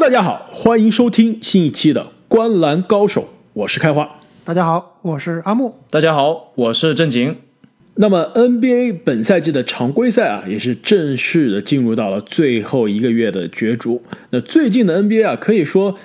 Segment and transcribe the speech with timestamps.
[0.00, 3.22] Hello，大家好，欢迎收听新一期的《观篮高手》，
[3.52, 4.08] 我是开花。
[4.44, 5.74] 大家好，我是阿木。
[5.90, 7.34] 大家好，我是正经。
[7.96, 14.00] 那么 NBA 本赛季的常规赛啊，也是正式的进入到了最后一个月的角逐。
[14.30, 15.96] 那最近的 NBA 啊，可以说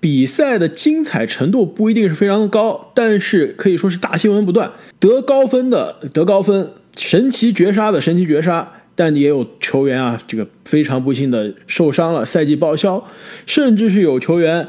[0.00, 8.72] 比赛的精彩程度不一定是非常的高，但是可以说是大新闻不断，得高分的得高分，神奇绝杀的神奇绝杀。
[8.96, 13.06] 但也有球员啊，这个非常不幸的受伤了，赛季报销，
[13.46, 14.66] 甚至是有球员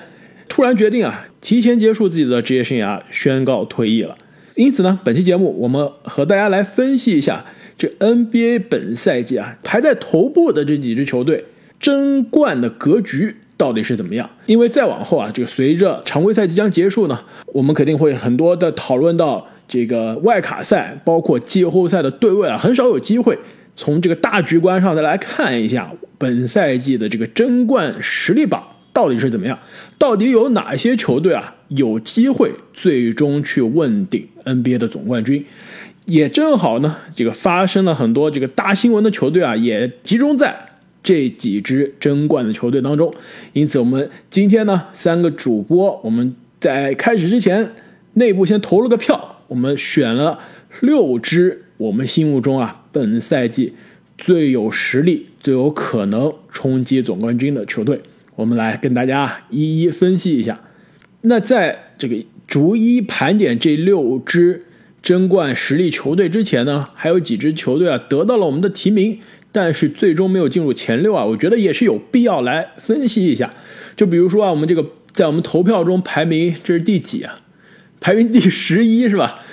[0.50, 4.18] 突然决定啊，提前结束自己的职业生涯，宣告退役了。
[4.56, 7.46] 因此呢，本期节目我们和大家来分析一下
[7.78, 11.46] 这 NBA 本赛季啊排在头部的这几支球队
[11.80, 14.30] 争冠的格局到底是怎么样。
[14.48, 23.38] 因为再往后啊，就随着常规赛即将结束呢，我们肯定会很多的讨论到这个外卡赛，包括季后赛的对位啊，很少有机会。
[23.78, 28.62] 从这个大局观上再来看一下本赛季的这个争冠实力榜
[28.92, 29.58] 到底是怎么样，
[30.00, 35.46] 到底有哪些球队啊有机会最终去问鼎 NBA 的总冠军？
[36.08, 40.58] 也正好呢，这个发生了很多这个大新闻的球队啊，也集中在
[41.04, 43.14] 这几支争冠的球队当中。
[43.54, 47.74] 因此，我们今天呢，三个主播我们在开始之前
[48.14, 50.40] 内部先投了个票，我们选了
[50.80, 52.84] 六支我们心目中啊。
[52.92, 53.74] 本赛季
[54.18, 58.02] 最有实力、最有可能冲击总冠军的球队，
[58.36, 60.60] 我们来跟大家一一分析一下。
[61.22, 62.16] 那在这个
[62.48, 64.66] 逐一盘点这六支
[65.04, 69.20] 争冠实力球队之前呢，还有几支球队啊得到了我们的提名，
[69.52, 71.26] 但是最终没有进入前六啊。
[71.26, 73.54] 我觉得也是有必要来分析一下。
[73.96, 77.42] 就比如说啊，我们这个在我们投票中排名这是第几啊？
[78.00, 79.44] 排名第十一是吧？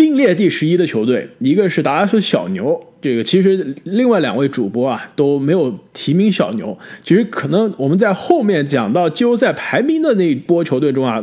[0.00, 2.82] 并列第十一的球队，一个是达拉斯小牛。
[3.02, 6.78] 这个其实另外两位主播啊都没有提名小牛。
[7.04, 11.22] 其实可能我们在后面讲到季后赛排名的那一波球队中啊，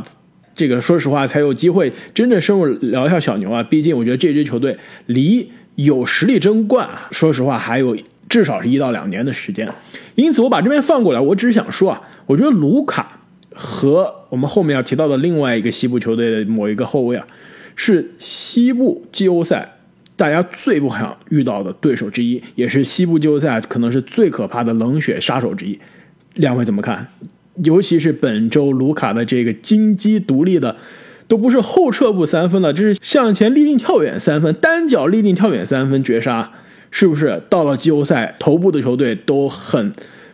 [0.53, 3.63] 这个说实话才有机会真正深入聊一下小牛啊。
[3.63, 4.77] 毕竟我觉得这支球队
[5.07, 7.97] 离有实力争冠啊，说实话还有
[8.29, 9.67] 至少是一到两年的时间。
[10.13, 13.21] 因此我把这边放过来，我只是想说啊，我觉得卢卡
[13.55, 17.25] 和我们后面要提到的另外一个西部球队的某一个后卫啊。
[17.77, 19.77] 是西部季后赛
[20.17, 25.79] 大家最不想遇到的对手之一，也是西部季后赛可能是最可怕的冷血杀手之一。
[26.33, 27.07] 两位怎么看？
[27.63, 30.75] 尤其是本周卢卡的这个金鸡独立的，
[31.27, 36.51] 都不是后撤步三分了，这是向前立定跳远三分，单脚立定跳远三分绝杀，
[36.91, 39.93] 是不是到了季后赛头部的球队都很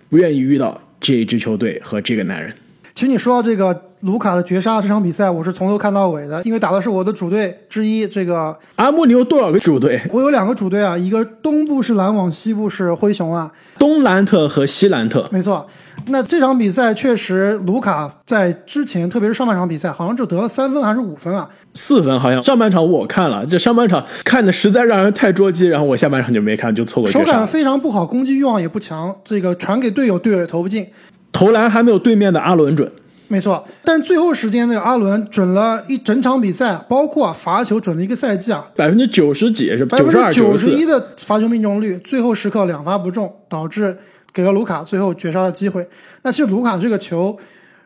[0.10, 2.54] 不愿意遇到这支球队和这个男人？
[2.96, 8.08] 其实你说到这个卢卡的绝杀这场比赛，我是从头看到尾的，因为打的是我的主队之一。
[8.08, 10.00] 这个阿木，你有多少个主队？
[10.12, 13.52] 我有两个主队啊，一个东部是篮网，西部是灰熊啊。
[13.80, 15.68] 东兰特和西兰特，没错。
[16.08, 21.50] 那这场比赛确实，卢卡在之前，特别是上半场比赛，好像就得了三分还是五分啊？
[21.74, 22.44] 四分好像。
[22.44, 27.12] 上半场我看了，这上半场看的实在让人太捉急，然后我下半场就没看，就错过。
[27.12, 30.88] 手感非常不好，攻击欲望也不强，这个传给队友，队友也投不进。
[31.34, 32.90] 投篮还没有对面的阿伦准，
[33.28, 33.68] 没错。
[33.84, 43.98] 但是最后时间，那个阿伦准了一整场比赛，包括罚球准了一个赛季啊，百分之九十几是百分之九十一的罚球命中率，最后时刻两罚不中，导致
[44.32, 45.90] 给了卢卡最后绝杀的机会。
[46.22, 47.38] 那其实卢卡这个球，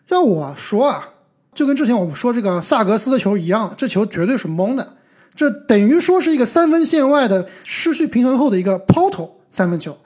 [0.09, 1.09] 要我说啊，
[1.53, 4.96] 就跟之前我们说这个萨格斯的球一样，这球绝对是蒙的，
[5.34, 9.97] 这等于说是一个三分线外的失去平衡后的一个抛投三分球。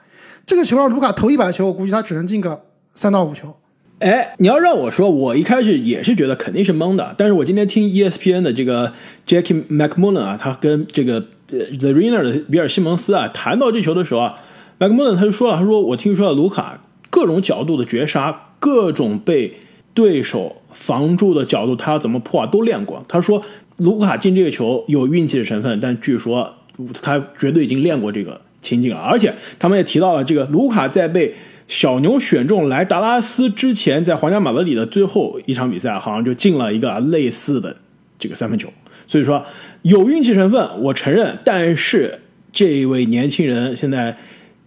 [0.46, 2.62] 这个球让卢卡投一百球，我估计他只能进个。
[2.94, 3.56] 三到五球，
[4.00, 7.14] 哎，你要让我说，我一开始也是觉得肯定是蒙的。
[7.16, 8.92] 但是我今天听 ESPN 的这个
[9.26, 14.36] Jackie McMullen 啊，他跟这个 The Ringer 的比尔西蒙斯啊谈到这球的时候啊
[14.78, 19.54] ，McMullen 他就说了，他说我听说了卢卡各种角度的绝杀，各种被
[19.94, 23.04] 对手防住的角度，他要怎么破啊，都练过。
[23.08, 23.42] 他说
[23.76, 26.54] 卢卡进这个球有运气的成分，但据说
[27.00, 29.00] 他绝对已经练过这个情景了。
[29.00, 31.34] 而且他们也提到了这个卢卡在被
[31.72, 37.74] 小牛选中来达拉斯之前，在皇家马德里的最后一场比赛，好像就进了一个类似的
[38.18, 38.70] 这个三分球。
[39.06, 39.42] 所以说
[39.80, 41.38] 有运气成分，我承认。
[41.42, 42.20] 但是
[42.52, 44.18] 这位年轻人现在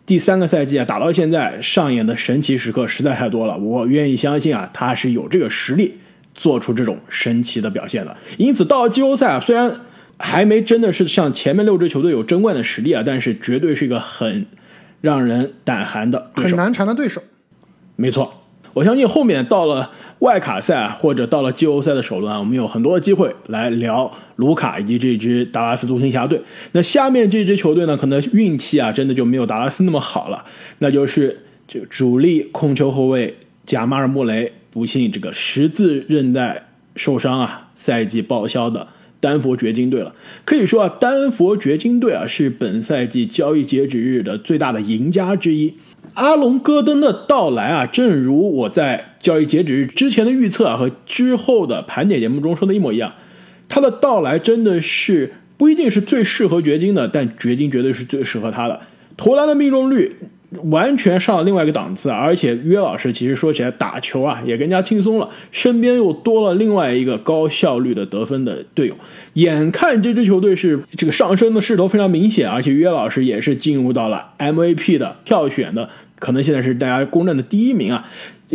[0.04, 5.94] 第三个赛季啊，打到现在上演的神奇时刻实在太多了，我愿意相信啊，他是有这个实力
[6.34, 8.18] 做出这种神奇的表现的。
[8.38, 9.81] 因此到了季后赛啊，虽然
[10.18, 14.48] 还没真的是像前面六支球队有争冠的实力啊，但是绝对是一个很。
[15.06, 17.22] 让人胆寒的很难缠的对手，
[17.96, 18.42] 没错。
[18.74, 26.42] 我相信后面到了外卡赛或者到了季后赛的首轮啊，我们有很多的机会来聊卢卡以及这支达拉斯独行侠队。
[26.72, 30.44] 那下面这支球队呢，可能运气啊，真的就没有达拉斯那么好了。
[30.80, 38.88] 那就是这个主力控球后卫贾马尔·穆雷不幸这个十字韧带受伤啊，赛季报销的
[39.25, 40.13] 丹佛掘金队了。
[40.45, 45.74] 可以说啊，丹佛掘金队啊是本赛季交易截止日的最大的赢家之一。
[46.13, 53.16] 阿隆·戈登的到来啊，正如我在交易截止日之前的预测啊和之后的盘点节目中说的一模一样，
[53.68, 58.81] 他的到来真的是不一定是最适合掘金的，但掘金绝对是最适合他的。
[59.18, 60.16] 投篮的命中率
[60.63, 68.95] 完全上了另外一个档次，而且约老师其实说起来打球啊也更加轻松了，身边又多了另外一个高效率的得分的队友。
[69.33, 75.89] 眼看这支球队是这个上升的势头非常明显，而且约老师也是进入到了 MVP 的票选的。
[76.18, 78.07] 可能现在是大家公认的第一名啊，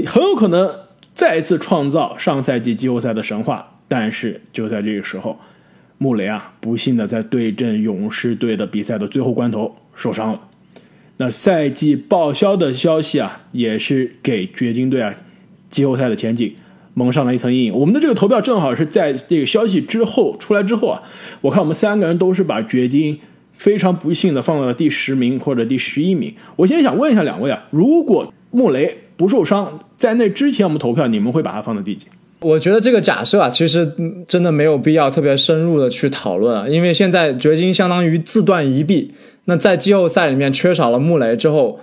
[0.07, 0.71] 很有可能
[1.15, 3.75] 再次创造上赛季季后赛的神话。
[3.87, 5.39] 但是就在这个时候，
[5.99, 10.41] 穆雷啊，不幸的在对阵勇士队的比赛的最后关头受伤了。
[11.21, 15.15] 那赛季报销的消息啊，也是给掘金队啊
[15.69, 16.53] 季后赛的前景
[16.95, 17.75] 蒙上了一层阴影。
[17.75, 21.03] 我们的这个投票正好是在这个消息之后出来之后啊，
[21.43, 23.21] 我看我们三个人都是把掘金。
[23.53, 26.35] 非常不幸的放到了第十名或者第十一名。
[26.57, 32.07] 我现在想问一下两位啊，如果穆雷不受伤，在那之前我们投票，你们会把他放在第几？
[32.41, 33.87] 我觉得这个假设啊，其实
[34.27, 39.13] 真的没有必要特别深入的去讨论啊，因为现在掘金相当于自断一臂。
[39.47, 41.81] 那在季后赛里面缺少了穆雷之后，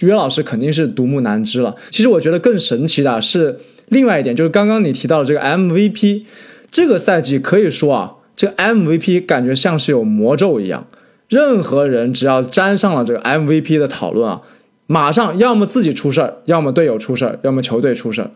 [0.00, 1.76] 约老师肯定是独木难支了。
[1.90, 3.58] 其实我觉得更神奇的是
[3.88, 6.22] 另外一点，就是刚刚你提到的这个 MVP，
[6.70, 10.86] 这个赛季可以说啊，这个 MVP 感觉像是有魔咒一样。
[11.28, 14.42] 任何人只要沾上了这个 MVP 的讨论啊，
[14.86, 18.30] 马上要么自己出事儿，要么队友出事儿，要么球队出事儿。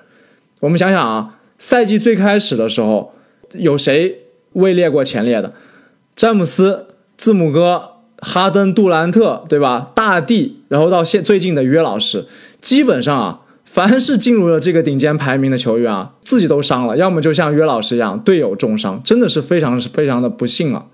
[0.60, 3.14] 我们想想啊，赛季最开始的时候，
[3.52, 4.22] 有谁
[4.54, 5.52] 位列过前列的？
[6.16, 9.90] 詹姆斯、字母哥、哈登、杜兰特，对吧？
[9.94, 12.26] 大帝，然后到现最近的约老师，
[12.60, 20.86] 基本上啊，凡是进入了这个顶尖排名的球员啊，自己都伤了，要么就像约老师一样，队友重伤，真的是非常非常的不幸啊。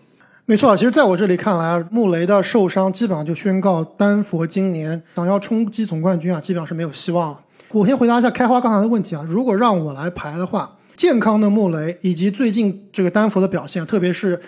[0.47, 7.39] 没错啊，其实，在我这里看来啊，穆雷的受伤基本上就宣告丹佛今年想要冲击总冠军啊，基本上是没有希望了。
[7.71, 14.39] 我先回答一下开花刚才的问题啊，如果让我来排的话，健康的穆雷以及最近这个丹佛的表现，特别是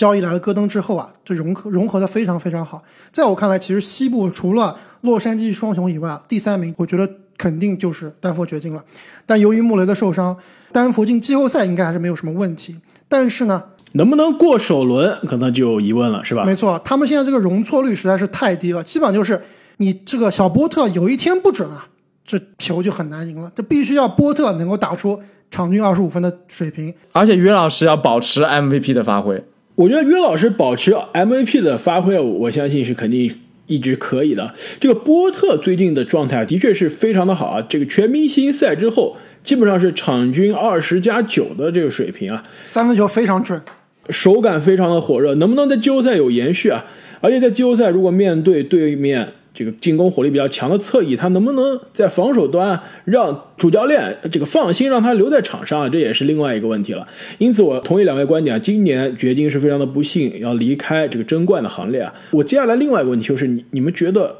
[0.00, 2.82] 交易来了戈登之后啊，这融合融合的非常非常好。
[3.12, 7.06] 在我看来，其实西部除了洛杉矶双雄以外，第三名我觉得
[7.36, 8.82] 肯定就是丹佛掘金了。
[9.26, 10.34] 但由于穆雷的受伤，
[10.72, 12.78] 丹佛进季后赛应该还是没有什么问题。
[13.08, 13.62] 但是呢？
[13.92, 16.44] 能不能过首轮，可能就有疑问了，是吧？
[16.44, 19.42] 没错，他们现在这个容错率实在是太低了，基本上就是
[19.76, 21.86] 你这个小波特有一天不准啊，
[22.24, 23.52] 这球就很难赢了。
[23.54, 25.20] 这必须要波特能够打出
[25.50, 29.44] 场均二十五分的水平，而且约老师要保持 MVP 的发挥。
[29.76, 33.34] 我觉得约老师保持 MVP 的发挥，我相信是肯定
[33.66, 34.54] 一直可以的。
[34.78, 43.60] 这个波特最近的状态的确是非常的好啊，这个全明星赛之后，基本上是场均二十加九的这个水平啊，三分球非常准。
[44.08, 46.84] 手感非常的火热，能不能在季后赛有延续啊？
[47.20, 55.90] 而且在季后赛，如果面对对面这个进攻火力比较强的侧翼，他能不能在防守端让主教练这个放心让他留在场上？
[55.90, 57.06] 这也是另外一个问题了。
[57.38, 62.14] 因此，我同意两位观点啊，今年掘金是非常的不幸要离开这个争冠的行列啊。
[62.30, 64.36] 我接下来另外一个问题就是，你你们觉得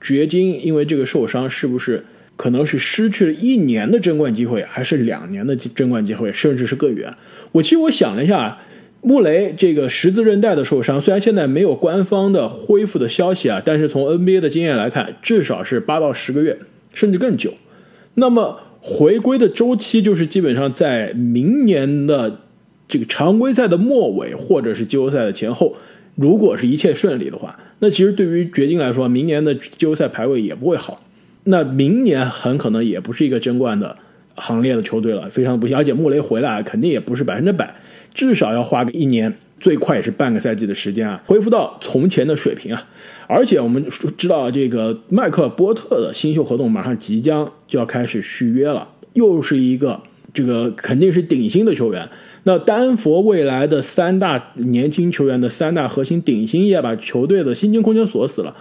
[0.00, 2.04] 掘金因为这个受伤，是不是
[2.36, 7.14] 可能是失去了一年的争冠机会，还是两年的争冠机会，甚至是更远？
[7.52, 8.58] 我其实我想了一下。
[9.06, 16.56] 穆雷这个十字韧带的受伤，虽然现在没有官方的恢复的消息啊，但是从 NBA 的经验来看，至少是八到十个月，
[16.94, 17.52] 甚至更久。
[18.14, 22.40] 那么回归的周期就是基本上在明年的
[22.88, 25.76] 这个常规赛的末尾，或者是季后赛的前后。
[26.14, 31.02] 如果是一切顺利的话，那其实对于掘金来说，明年的季后赛排位也不会好。
[31.42, 33.98] 那明年很可能也不是一个争冠的
[34.36, 35.76] 行列的球队了，非常不幸。
[35.76, 37.74] 而且穆雷回来肯定也不是百分之百。
[38.14, 42.86] 至少要花个一年，最快也是半个赛季的时间啊，恢复到从前的水平啊！
[43.26, 43.84] 而且我们
[44.16, 50.00] 知道，这个麦克尔波特的新秀合同马上即将就要开始续约了，又是一个
[50.32, 52.08] 这个肯定是顶薪的球员。
[52.44, 58.54] 那丹佛未来的三大年轻球员的三大核心顶薪也把球队的薪金空间锁死了，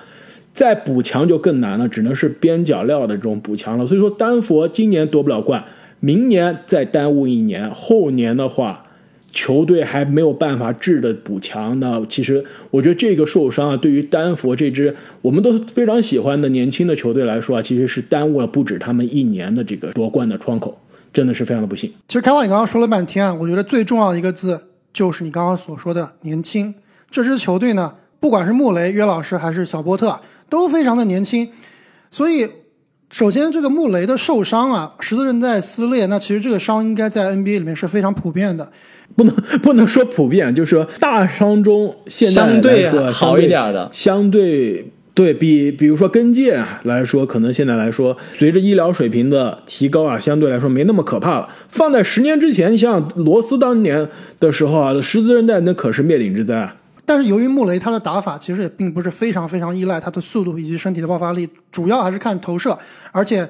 [0.52, 3.86] 再补强就更难了，只能是边角料的这种补强了。
[3.86, 5.66] 所以说，丹佛今年夺不了冠，
[6.00, 8.86] 明年再耽误一年，后年的话。
[9.34, 20.80] 球队还没有办法质的补强，那其实我觉得这个受伤啊，对于丹佛这支我们都非常喜欢的年轻的球队来说啊，其实是耽误了不止他们一年的这个夺冠的窗口，
[21.12, 21.92] 真的是非常的不幸。
[22.08, 24.62] 其实开华，你刚刚说了半天啊，我觉得最重要的一个字
[24.94, 26.76] 就是你刚刚所说的年轻。
[27.10, 31.50] 这支球队呢，不管是穆雷约老师还是小波特，都非常的年轻，
[32.12, 32.48] 所以
[33.14, 38.68] 首先，这个穆雷的受伤啊，十字韧带撕裂，那其实这个伤应该在 NBA 里面是非常普遍的。
[39.16, 51.48] 不能 不能说普遍，就是说大伤中现在相对说好一点的相对对比，比如说跟腱啊来说，可能现在来说，随着医疗水平的提高啊，相对来说没那么可怕了。
[51.70, 56.78] 放在十年之前，像罗斯当年的时候啊，十字韧带那可是灭顶之灾啊。
[57.06, 62.78] 但是由于穆雷他的打法其实也并不是非常非常依赖他的速度以及身体的爆发力，主要还是看投射，
[63.12, 63.50] 而且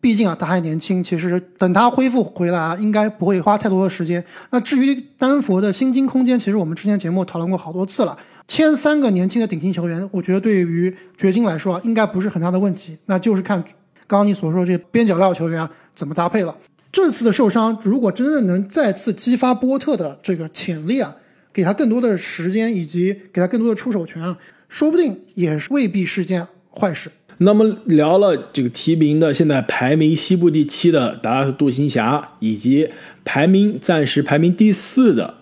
[0.00, 4.24] 毕竟啊他还年轻，其实等他恢复回来啊，应该不会花太多的时间。
[4.50, 8.16] 那至于丹佛的薪金空间，其实我们之前节目讨论过好多次了，
[8.48, 13.62] 签三个年轻的顶薪球员，我觉得对于掘金来说啊，应该不是很大的问题，那就是看
[14.06, 16.56] 刚刚你所说的这边角料球员啊怎么搭配了。
[16.90, 21.16] 这次的受伤，如果真的能再次激发波特的这个潜力啊，
[21.52, 27.10] 给他更多的时间以及给他更多的出手权啊，说不定也未必是件坏事。
[27.38, 32.88] 那么聊了这个提名的，现在排名西部第七的达拉斯独行侠，以及
[33.24, 35.34] 排名暂时排名第四的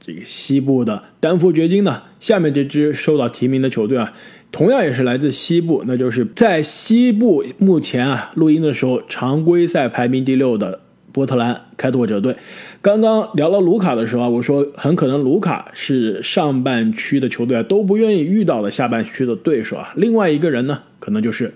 [0.00, 4.12] 这个西部的丹佛掘金呢，下面这支受到提名的球队啊，
[4.52, 12.36] 同样也是来自西部，那就是在西部目前啊录音的时候常规赛排名第六的波特兰开拓者队。
[12.80, 19.92] 刚刚聊到卢卡的时候啊，我说很可能卢卡是上半区的球队啊都不愿意遇到的下半区的对手啊。
[19.96, 21.52] 另外一个人呢，可能就是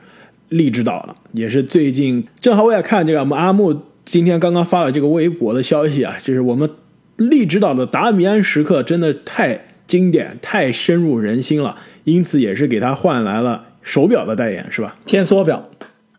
[0.49, 6.69] 利指导了，也是最近正好我也看这个我们阿木今天刚刚发了这个微博的消息啊，就是我们
[7.17, 14.97] 利指导的达米安时刻真的太经典、太深入人心了，因此也是给他换来了手表的代言，是吧？
[15.07, 15.71] 天梭表，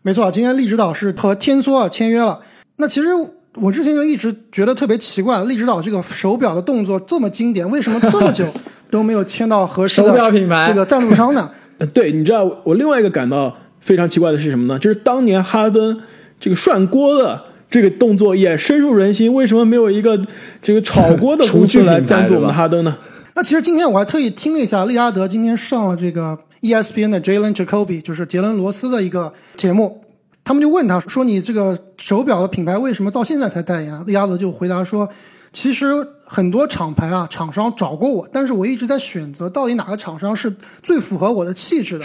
[0.02, 2.40] 没错，今天利指导是和天梭啊签约了。
[2.76, 3.08] 那其实
[3.56, 8.46] 我之前就一直觉得特别奇怪，利指导这个手表的动作这么经典，为什么这么久
[8.90, 11.50] 都没有签到合适的手表品牌这个赞助商呢？
[11.78, 14.78] 呃对，你知道我另外一个感到非常奇怪的是什么呢？
[14.78, 16.00] 就是当年哈登
[16.38, 20.20] 这个涮锅的这个动作也深入人心，为什么没有一个
[20.62, 22.96] 这个炒锅的公厨具 来赞助我们哈登呢？
[23.34, 30.03] 那其实今天我还特意听了一下利拉德今天上了这个 E ESPN 的 Jalen Jacoby，就是杰伦罗斯的一个节目，
[30.44, 35.08] 他们就问他说：“你这个手表的品牌为什么到现在才代言啊？”利拉德就回答说
[35.52, 35.86] ：“其实
[36.26, 42.04] 很多厂牌啊，厂商找过我，但是我一直在选择到底哪个厂商是最符合我的气质的。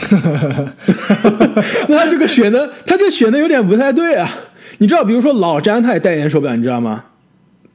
[1.89, 4.29] 那他这个选的，他这选的有点不太对啊。
[4.77, 7.03] 你知道，比如说老詹他也代言手表，你知道吗？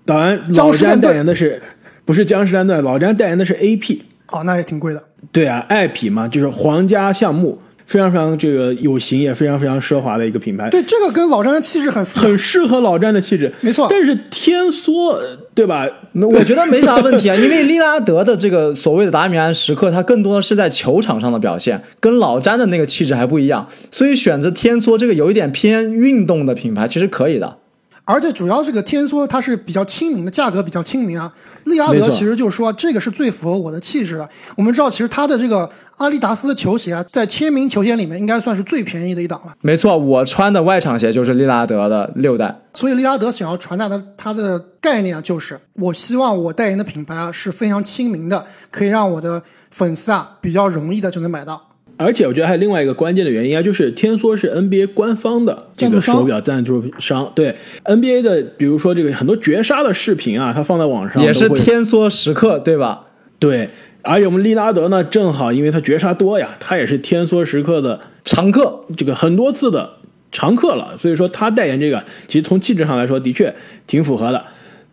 [0.06, 1.60] 当然，老詹代言的是
[2.06, 2.82] 不是江诗丹顿？
[2.82, 4.00] 老詹代言的是 AP，”
[4.32, 5.02] 哦，那也挺贵的。
[5.30, 10.70] 对啊，爱匹嘛，就是皇家项目，非常非常这个有型，也非常非常奢华的一个品牌。
[10.70, 12.04] 对，这个跟老詹的气质很。
[12.04, 15.18] 很适合老詹的气质，没错但是天梭，
[15.54, 15.86] 对吧？
[16.14, 27.58] 我觉得没啥问题啊，因为利拉德的这个所谓的达米安时刻，他更多的是在球场上的表现，跟老詹的那个气质还不一样，所以选择天梭这个有一点偏运动的品牌，其实可以的。
[28.04, 31.32] 而且主要这个天梭它是比较亲民的，价格比较亲民啊。
[31.64, 34.28] 利拉德其实就是说这个是最符合我的气质的。
[34.56, 39.54] 我们知道，其实它的这个阿迪达斯的球鞋啊，在签名球鞋里面应该算是最便宜的一档了。
[39.62, 42.54] 没错，我穿的外场鞋就是利拉德的六代。
[42.74, 51.70] 所以利拉德想要传达的他的概念啊，就是我希望我代言的品牌啊是非常亲民的，可以让我的粉丝啊比较容易的就能买到。
[51.96, 63.06] 而且我觉得还有另外一个关键的原因啊，就是天梭是 NBA 官方的这个手表赞助商，对 NBA 的，比如说这个很多绝杀的视频啊，它放在网上也是天梭时刻，对吧？
[63.38, 63.70] 对。
[64.06, 69.94] 而且我们利拉德呢，正好因为他绝杀多呀，他也是天梭时刻的常客，这个很多次的
[70.30, 73.54] 常客了，所以说他代言这个，其实从气质上来说，的确
[73.86, 74.44] 挺符合的。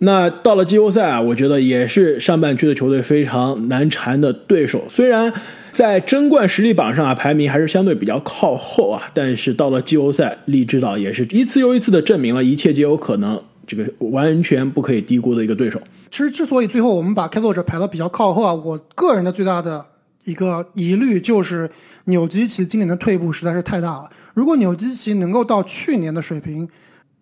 [0.03, 4.83] 那到了季后赛啊，我觉得也是上半区的球队非常难缠的对手。
[4.89, 5.31] 虽然
[5.71, 15.79] 在争冠实力榜上啊，排名还是相对比较靠后啊，但是到了季后赛，利指导也是一次又一次的证明了一切皆有可能，这个完全不可以低估的一个对手。
[16.09, 19.85] 其实之所以最后我们把开拓者排到比较靠后啊，我个人的最大的
[20.25, 21.69] 一个疑虑就是
[22.05, 24.09] 纽基奇今年的退步实在是太大了。
[24.33, 26.67] 如果纽基奇能够到去年的水平，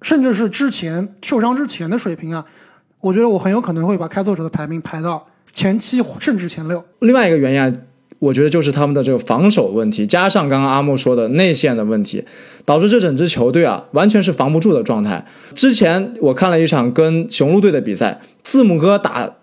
[0.02, 2.46] 甚至是之前受伤之前的水平啊，
[3.02, 6.84] 我觉得我很有可能会把开拓者的排名排到前七甚至前六。
[7.00, 7.74] 另外一个原因啊，
[8.20, 12.24] 我觉得就是他们的这个防守问题，加上刚刚阿木说的内线的问题，
[12.66, 15.26] 导致这整支球队啊完全是防不住的状态。
[15.56, 19.36] 之前我看了一场跟雄鹿队的比赛，字母哥打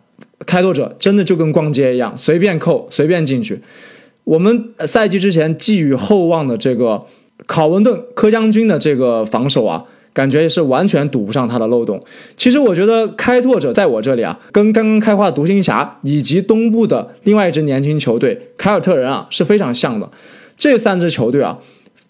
[0.44, 3.60] 开拓者真的就跟逛街一样，随便扣随便进去。
[4.24, 7.06] 我们赛季之前寄予厚望的这个
[7.46, 9.84] 考文顿柯将军的这个防守啊，
[10.16, 12.02] 感觉是完全堵不上他的漏洞。
[12.38, 20.10] 其实我觉得开拓者在我这里啊，跟刚刚开化独行侠以及东部的另外一支年轻球队凯尔特人啊是非常像的。
[20.56, 21.58] 这三支球队啊，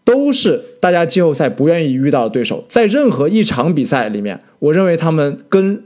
[0.04, 2.62] 都是大家季后赛不愿意遇到的对手。
[2.68, 5.82] 在任何一场比赛里面，我认为他们跟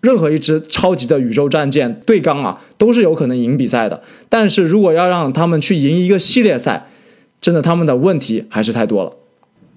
[0.00, 4.02] 任何一支超级的宇宙战舰对刚啊，都是有可能赢比赛的。
[4.30, 6.86] 但是如果要让他们去赢一个系列赛，
[7.42, 9.12] 真的他们的问题还是太多了。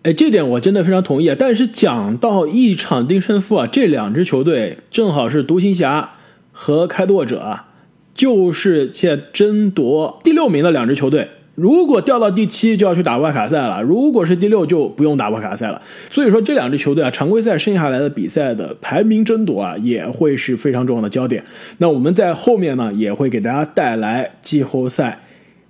[0.04, 1.36] 哎，这点我真的非常同意啊！
[1.38, 6.16] 但是讲到一场定胜负啊，这两支球队正好是独行侠
[6.52, 7.68] 和开拓者啊，
[8.16, 11.30] 就是现在争夺第六名的两支球队。
[11.54, 15.80] 如果掉到第七，就要去打外卡赛了；如果是第六，就不用打外卡赛了。
[16.10, 21.44] 所以说，这两支球队啊，常规赛剩下来的比赛的排名争夺啊，也会是非常重要的焦点。
[21.78, 25.20] 那我们在后面呢，也会给大家带来季后赛。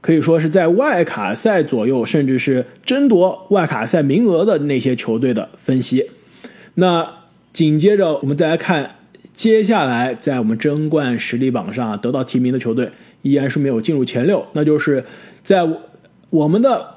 [0.02, 6.10] 可以说是在外卡赛左右，甚至是争夺外卡赛名额的那些球队的分析。
[6.74, 7.08] 那
[7.54, 8.96] 紧接着我们再来看，
[9.32, 12.92] 接下来在我们争冠实力榜上得到提名的球队
[13.22, 15.06] 依然是没有进入前六，那就是
[15.44, 15.70] 在
[16.30, 16.96] 我们的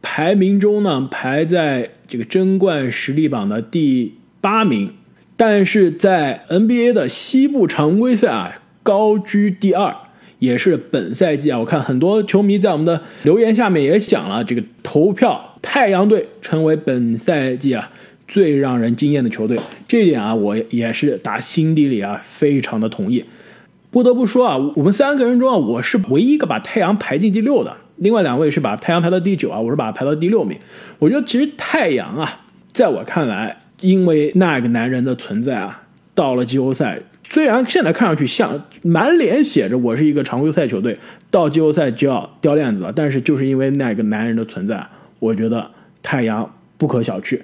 [0.00, 4.92] 排名中呢，排在这个争冠实力榜的第八名，
[5.36, 9.96] 但是在 NBA 的西部常规赛啊，高居第二。
[10.38, 17.90] 也是本赛季啊，我看很多球迷在我们的留言下面也讲了，这个投票太阳队成为本赛季啊
[18.26, 23.24] 最让人惊艳的球队，这一点啊，我也是打心底里啊非常的同意。
[23.90, 30.58] 不得不说啊，我们三个人中啊，我是唯一一个把太阳排进第六的，另外两位是把太阳排到第九啊，我是把它排到第六名。
[30.98, 37.00] 我觉得其实太阳啊，在我看来，因为那个男人的存在啊，到了季后赛。
[37.34, 40.96] 虽然现在看上去像满脸写着我是一个常规赛球队，
[41.32, 44.86] 到季后赛就要掉链子了，但是就是因为那个男人的存在，
[45.18, 45.68] 我觉得
[46.00, 46.48] 太阳
[46.78, 47.40] 不可小觑。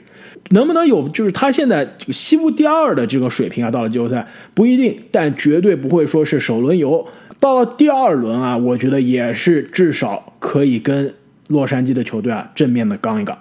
[0.51, 3.71] 能不能有就是他现在西部第二的这个水平啊？
[3.73, 7.09] 到了季后赛不一定，但绝对不会说是首轮游。
[7.41, 11.13] 到了第二轮啊，我觉得也是至少可以跟
[11.49, 13.37] 洛杉矶的球队啊正面的刚一刚。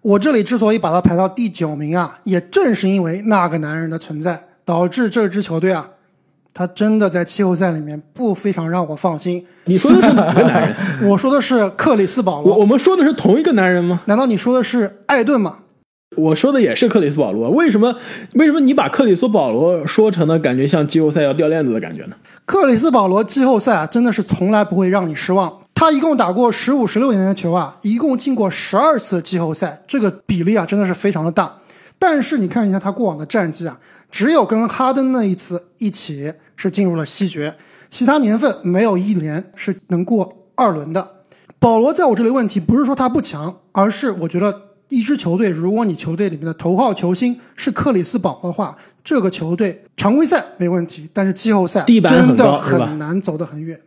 [0.00, 4.44] 我这里之所以把他排到第九名啊，也正是因为那个男人的存在。
[4.64, 5.88] 导致这支球队啊，
[6.52, 9.44] 他真的在季后赛里面不非常让我放心。
[9.64, 10.76] 你说的是哪个男人？
[11.10, 12.52] 我说的是克里斯保罗。
[12.54, 14.00] 我我们说的是同一个男人吗？
[14.06, 15.58] 难道你说的是艾顿吗？
[16.16, 17.50] 我说的也是克里斯保罗。
[17.50, 17.96] 为什么？
[18.34, 22.14] 为什么你把克里斯保罗说成了感觉像季后赛要掉链子的感觉呢？
[22.46, 25.58] 克里斯保罗季后赛啊，真的是从来不会让你失望。
[25.74, 31.52] 他一共打过十五、十六年的球啊，一共进过十二次季后赛，这个比例啊，真的是非常的大。
[31.98, 33.78] 但是你看一下他过往的战绩啊。
[34.10, 37.52] 只有跟哈登那一次一起是进入了西决，
[37.90, 41.14] 其他年份没有一年是能过二轮的。
[41.58, 44.54] 保罗在我这里问题不是说他不强，而是我觉得
[44.88, 53.80] 一支球队，如果你球队里面的头号球星是克里斯保罗的话，这个球队常规赛没问题，但是季后赛真的很难走得很远。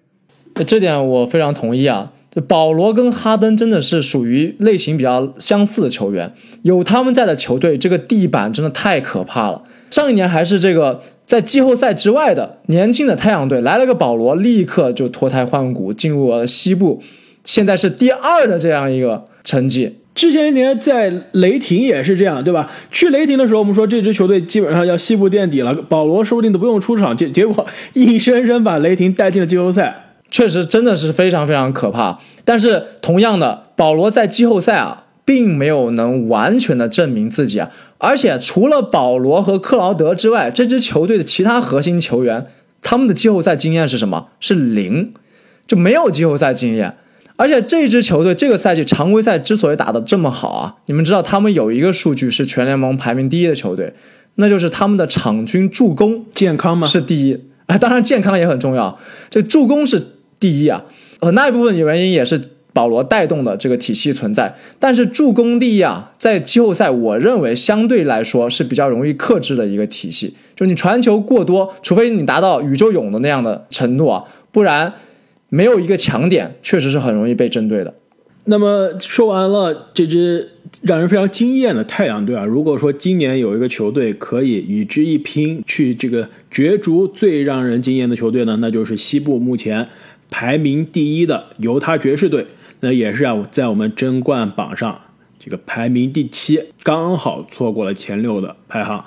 [0.65, 2.11] 这点我非常同意啊！
[2.37, 9.63] 这保罗跟哈登真的是属于类型比较相似的球员，有他们在的球队，这个地板真的太可怕了。
[9.89, 17.01] 上一年还是这个在季后赛之外的年轻的太阳队来了个保罗，立刻就脱胎换骨进入了西部，
[17.43, 19.97] 现在是第二的这样一个成绩。
[20.13, 22.69] 之前一年在雷霆也是这样，对吧？
[22.91, 32.19] 去雷霆的时候，我们说这支球队基本上要西部垫底了，保罗说不定都不用出场，结结果硬生生把雷霆带进了季后赛，确实真的是非常非常可怕。
[32.43, 35.03] 但是同样的，保罗在季后赛啊。
[35.27, 42.45] 并没有能完全的证明自己啊，而且除了保罗和克劳德之外，这支球队的其他核心球员，
[42.81, 44.29] 他们的季后赛经验是什么？
[44.39, 45.11] 是零，
[45.67, 46.95] 就没有季后赛经验。
[47.35, 53.93] 而且这支球队这个赛季常规赛之所以打得这么好啊，你们知道他们有一个数据是全联盟排名第一的球队，
[54.35, 56.87] 那就是他们的场均助攻健康吗？
[56.87, 58.97] 是第一啊，当然健康也很重要，
[59.29, 60.01] 这助攻是
[60.39, 60.85] 第一啊，
[61.21, 62.41] 很大一部分原因也是。
[62.73, 70.35] 保罗带动的这个体系存在，但是助攻第一啊，在季后赛，我认为相对来说是比较容易克制的一个体系。
[70.55, 74.93] 就你传球过多，除非你达到宇宙勇的那样的程度啊，不然
[75.49, 77.91] 没有一个强点，确实是很容易被针对的。
[78.49, 89.89] 那么说完了这支让人非常惊艳的太阳队啊，如果说今年有一个球队可以与之一拼，去这个角逐最让人惊艳的球队呢，那就是西部目前
[90.29, 92.47] 排名第一的犹他爵士队。
[92.79, 95.01] 那也是啊，在我们争冠榜上，
[95.39, 99.03] 这个排名第七，刚好错过了前六的排行。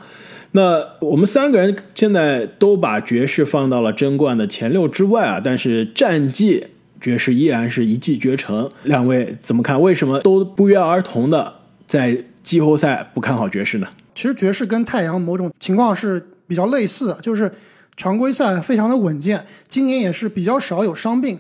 [0.52, 6.66] 那我们三个人现在都把爵士放到了争冠的前六之外啊，但是战绩
[7.00, 8.68] 爵士依然是一骑绝尘。
[8.83, 9.80] 两位怎么看？
[9.80, 11.54] 为什么都不约而同的
[11.87, 13.87] 在季后赛不看好爵士呢？
[14.12, 17.52] 其实爵士跟太阳某种情况是比较类似的，就是
[18.00, 21.38] 常规赛非常的稳健，今年也是比较少有伤病。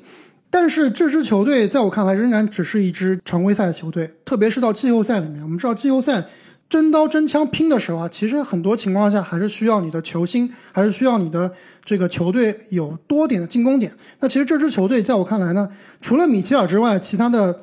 [0.50, 6.22] 但是这支球队在我看来仍然只是一支常规赛的球队，特别是到季后赛里面，我们知道季后赛
[6.68, 11.50] 真刀真枪拼的时候啊，其实很多情况下还是需要你的球星，还是需要你的
[11.82, 13.90] 这个球队有多点的进攻点。
[14.18, 15.66] 那其实这支球队在我看来呢，
[16.02, 17.60] 除了米切尔之外，其他的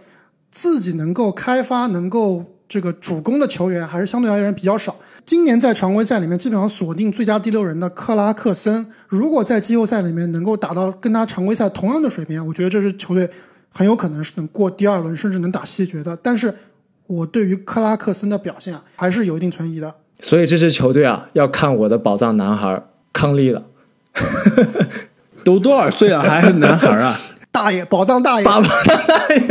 [0.50, 4.96] 自己能够开发、能够这个主攻的球员还是相对而言比较少。
[5.26, 13.30] 今年在常规赛里面基本上锁定最佳第六人的克拉克森，如果在季后赛里面能够打到跟他常规赛同样的水平，我觉得这支球队
[13.70, 16.16] 很有可能是能过第二轮，甚至能打西决的。
[16.18, 16.54] 但是
[17.08, 19.96] 我对于克拉克森的表现啊，还是有一定存疑的。
[20.22, 23.64] 所以这支球队啊，要看我的宝藏男孩康利了。
[25.44, 27.18] 都多少岁了还是男孩啊？
[27.52, 29.42] 大爷，宝藏大爷，宝藏大爷。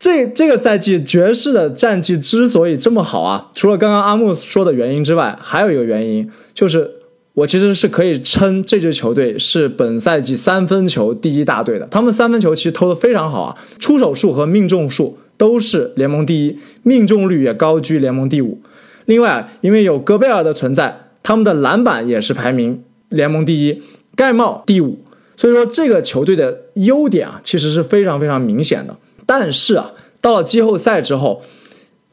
[0.00, 6.88] 这这个赛季爵士的战绩之所以这么好啊，除了刚刚阿木说的原因之外，还有一个原因就是
[7.34, 11.86] 我其实是可以称这支球队是本赛季三分球第一大队的。
[11.90, 18.60] 他们三分球其实投的非常好啊，出手数和命中数都是联盟第一，命中率也高居联盟第五。
[19.06, 23.82] 另外，因为有戈贝尔的存在，他们的篮板也是排名联盟第一，
[24.14, 24.98] 盖帽第五。
[25.36, 28.96] 所以说，这个球队的优点啊，其实是非常非常明显的。
[29.28, 31.42] 但是啊，到了季后赛之后，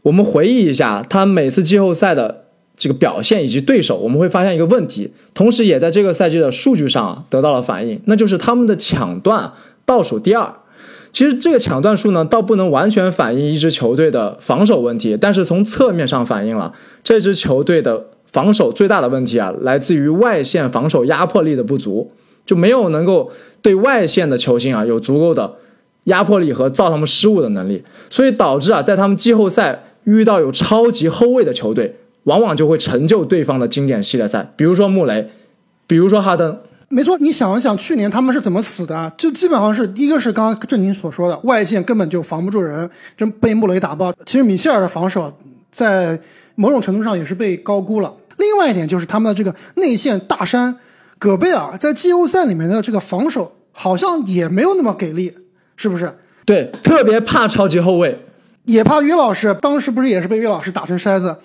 [0.01, 2.43] 我们回忆一下他每次季后赛的
[2.75, 9.53] 这个表现以及对手，我们会发现一个问题，同时也在这个赛季的数据上啊得到了反映，那就是他们的抢断
[9.85, 10.53] 倒数第二。
[11.13, 22.11] 其实这个抢断数呢，倒不能完全反映一支球队的防守问题，但是从侧面上反映了这支球队的防守最大的问题啊，来自于外线防守压迫力的不足，
[22.45, 25.53] 就没有能够对外线的球星啊有足够的。
[26.05, 34.51] 压迫力和造他们失误的能力，所以导致啊，在他们季后赛遇到有超级后卫的球队，往往就会成就对方的经典系列赛。
[34.55, 35.29] 比如说穆雷，
[35.85, 36.57] 比如说哈登。
[36.87, 39.11] 没错，你想一想，去年他们是怎么死的？
[39.17, 42.87] 就基本上是一个是刚刚正经所说的，外线根本就防不住人，
[43.17, 44.13] 就被穆雷打爆。
[44.23, 45.33] 其实米切尔的防守
[45.71, 46.17] 在
[46.53, 48.13] 某种程度上也是被高估了。
[48.37, 50.77] 另外一点就是他们的这个内线大山
[51.17, 55.33] 戈贝尔在季后赛里面的这个防守好像也没有那么给力。
[55.75, 56.11] 是不是？
[56.45, 58.19] 对，特别怕超级后卫，
[58.65, 59.53] 也怕约老师。
[59.53, 61.37] 当时不是也是被约老师打成筛子？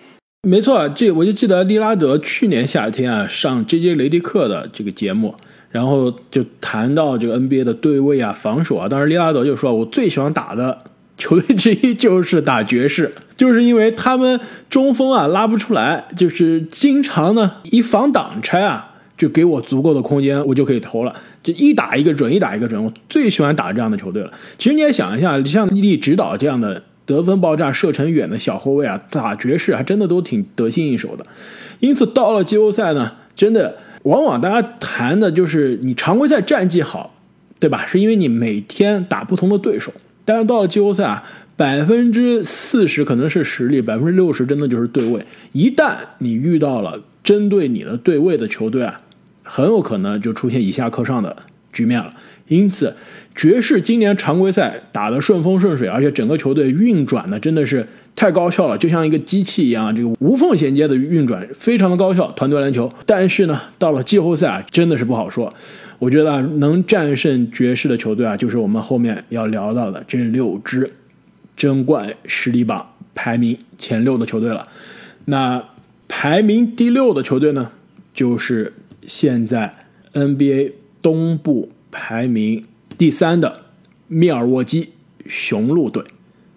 [0.42, 5.34] 没错，这我就记得利拉德去年夏天啊上 JJ 雷迪克的这个节目，
[5.70, 8.88] 然后就谈到这个 NBA 的对位啊、防守啊。
[8.88, 10.78] 当时利拉德就说：“我最喜欢打的
[11.18, 14.40] 球队之一 就是打爵士，就是因为他们
[14.70, 18.86] 中锋啊拉不出来，就是经常呢一防挡拆啊。”
[19.20, 21.14] 就给我足够的空间，我就可以投了。
[21.42, 22.82] 就一打一个准，一打一个准。
[22.82, 24.32] 我最喜欢打这样的球队了。
[24.56, 31.26] 其实你也想一下，像伊利指导这样的得分爆炸、射程远的小后卫啊，打爵士还真的都挺得心应手的。
[31.80, 37.14] 因此到了季后赛呢，真的往往大家谈的就是你常规赛战绩好，
[37.58, 37.84] 对吧？
[37.84, 39.92] 是因为你每天打不同的对手。
[40.24, 41.22] 但是到了季后赛啊，
[41.56, 45.22] 百分之四十可能是实力，百分之六十真的就是对位。
[45.52, 48.98] 一旦你遇到了针对你的对位的球队啊，
[49.52, 51.34] 很有可能就出现以下克上的
[51.72, 52.08] 局面了。
[52.46, 52.94] 因此，
[53.34, 57.84] 爵士今年常规赛打得顺风顺水，而且整个球队运转的真的是
[58.14, 62.92] 太高效了，就像一个机器一样，这个无缝衔接的运转非常的高效，团队篮球。
[63.04, 65.52] 但是呢，到了季后赛啊，真的是不好说。
[65.98, 70.92] 我觉得能战胜爵士的球队啊，就是我们后面要聊到的这六支
[71.56, 74.68] 争冠实力榜排名前六的球队了。
[75.24, 75.64] 那
[76.06, 77.72] 排名第六的球队呢，
[78.14, 78.72] 就是。
[79.02, 79.74] 现在
[80.12, 82.64] NBA 东部排名
[82.98, 83.60] 第三的
[84.08, 84.90] 密尔沃基
[85.26, 86.04] 雄鹿队，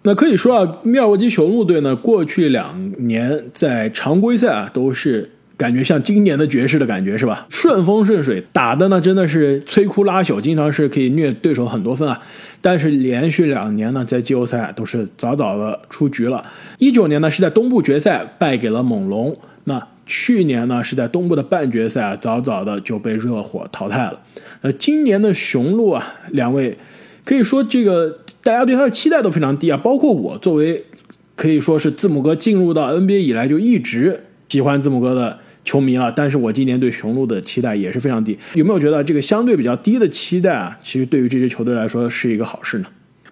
[0.02, 7.46] 那可以说啊，密尔沃基雄鹿队呢，过去两年在常规赛啊，都是感觉像今年的爵士的感觉是吧？
[7.48, 12.20] 顺风顺水，打的呢真的是摧枯拉朽，经常是可以虐对手很多分啊。
[12.60, 16.44] 但是连续两年呢，在季后赛都是早早的出局了。
[16.78, 19.88] 一九年呢是在东部决赛败给了猛龙，那。
[20.06, 24.20] 去年呢是在东部的半决赛啊，早早的就被热火淘汰了。
[24.62, 26.78] 呃，今年的雄鹿啊，两位
[27.24, 30.84] 可以说这个大家对他的期待都非常低啊，包括我作为
[31.34, 38.38] 可以说是字母哥进入到 NBA 以来就一直喜欢字母哥的球迷了，但是我今年对雄鹿的期待也是非常低。
[38.54, 42.86] 有没有觉得这个相对比较低的期待啊，其实对于这支球队来说是一个好事呢？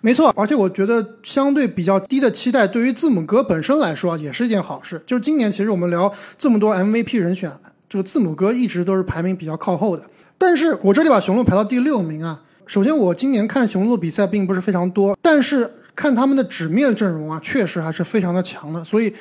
[0.05, 5.01] 没错，而且我觉得相对比较低的期待，对于字母哥本身来说也是一件好事。
[5.07, 7.51] 就是今年其实我们聊这么多 MVP 人选，
[7.89, 10.03] 这个字母哥一直都是排名比较靠后的。
[10.37, 12.43] 但是我这里把雄鹿排到第六名啊。
[12.67, 18.83] 首先，我今年看雄鹿比赛并不是非常多，但是看他们的纸面阵容啊，确实还是非常的强的。
[18.83, 19.15] 所以，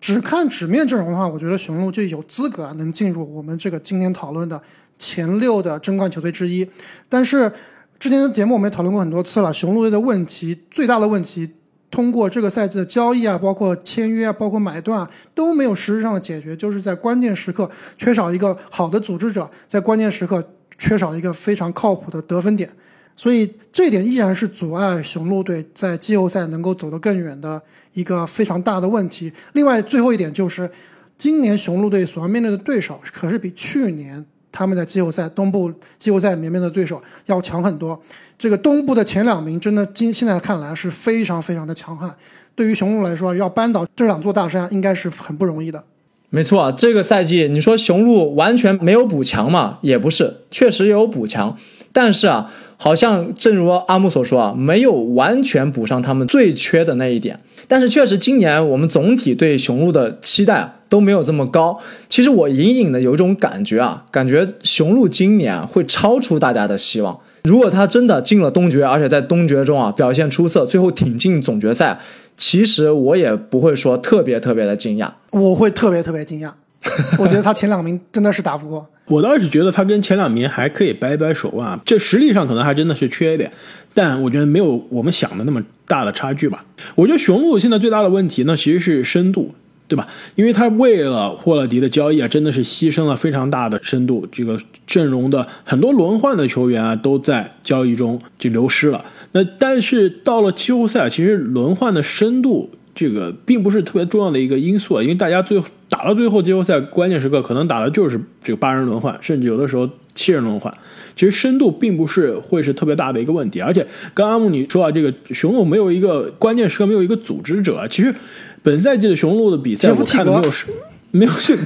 [0.00, 4.60] 只看纸面阵容的话，我觉得雄鹿就有资格能进入我们这个今天讨论的
[4.98, 6.66] 前六的争冠球队之一。
[7.08, 7.50] 但是，
[7.98, 11.50] 之前的节目我们也讨论过很多次了，雄鹿队的问题最大的问题，
[11.90, 22.68] 通过这个赛季的交易啊，包括签约啊，包括买断啊，都没有实质上的解决，就是在关键时刻缺少一个好的组织者，在关键时刻缺少一个非常靠谱的得分点，
[23.16, 27.60] 所以这点依然是阻碍雄鹿队在季后赛能够走得更远的
[27.94, 29.32] 一个非常大的问题。
[29.54, 30.70] 另外，最后一点就是，
[31.16, 34.22] 今年雄鹿队所要面对的对手可是比去年
[34.56, 38.00] 他们在季后赛东部季后赛里面的对手要强很多。
[38.38, 42.10] 这个东部的前两名真的今现在看来是非常非常的强悍，
[42.54, 45.84] 对于雄鹿来说，要扳倒这两座大山应该是很不容易的。
[46.30, 49.78] 没错，这个赛季你说雄鹿完全没有补强嘛？
[49.82, 51.56] 也不是，确实有补强，
[51.92, 57.40] 但是啊，好像正如阿木所说啊，没有完全补上他们最缺的那一点。
[57.68, 61.78] 但是确实，今年我们总体对雄鹿的期待啊都没有这么高。
[62.08, 67.18] 其实我隐隐的有一种感觉啊，感觉雄鹿今年会超出大家的希望。
[67.44, 71.98] 如果他真的进了东决，而且在东决中啊表现出色，最后挺进总决赛，
[72.36, 75.10] 其实我也不会说特别特别的惊讶。
[75.30, 76.50] 我会特别特别惊讶，
[77.18, 78.86] 我觉得他前两名真的是打不过。
[79.06, 83.52] 我倒是觉得他跟前两名还可以掰掰手腕，这实力上可能还真的是缺一点，
[83.94, 86.64] 但我觉得没有我们想的那么大的差距吧。
[86.96, 89.54] 我觉得雄鹿现在最大的问题呢，其实是深度，
[89.86, 90.08] 对吧？
[90.34, 99.04] 因为他为了霍勒迪的交易啊，真的是牺牲了非常大的深度，这个阵容的很多轮换的球员啊，都在交易中就流失了。
[99.30, 102.70] 那但是到了季后赛，其实轮换的深度。
[102.98, 105.62] 这个并不是特别重要的一个因素啊，因为大家最
[105.96, 110.72] 打到最后季后赛关键时刻，可能打的就是这个八人轮换，甚至有的时候七人轮换。
[111.16, 117.88] 其实深度并不是会是特别大的一个问题，而且刚阿木你说啊，这个雄鹿没有一个关键时刻没有一个组织者。
[117.88, 118.14] 其实
[118.62, 120.66] 本赛季的雄鹿的比赛我看的 没有是，
[121.12, 121.56] 没有是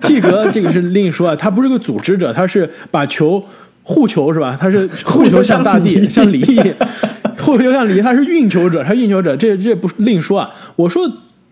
[0.00, 3.40] 蒂格这个是另说啊，他不是个组织者，他是把球
[3.84, 4.58] 护球是吧？
[4.60, 6.60] 他是护球向大地，像李毅。
[7.38, 10.50] 护 球像李，他是运球者，他运球者，这这不另说啊。
[10.74, 11.08] 我说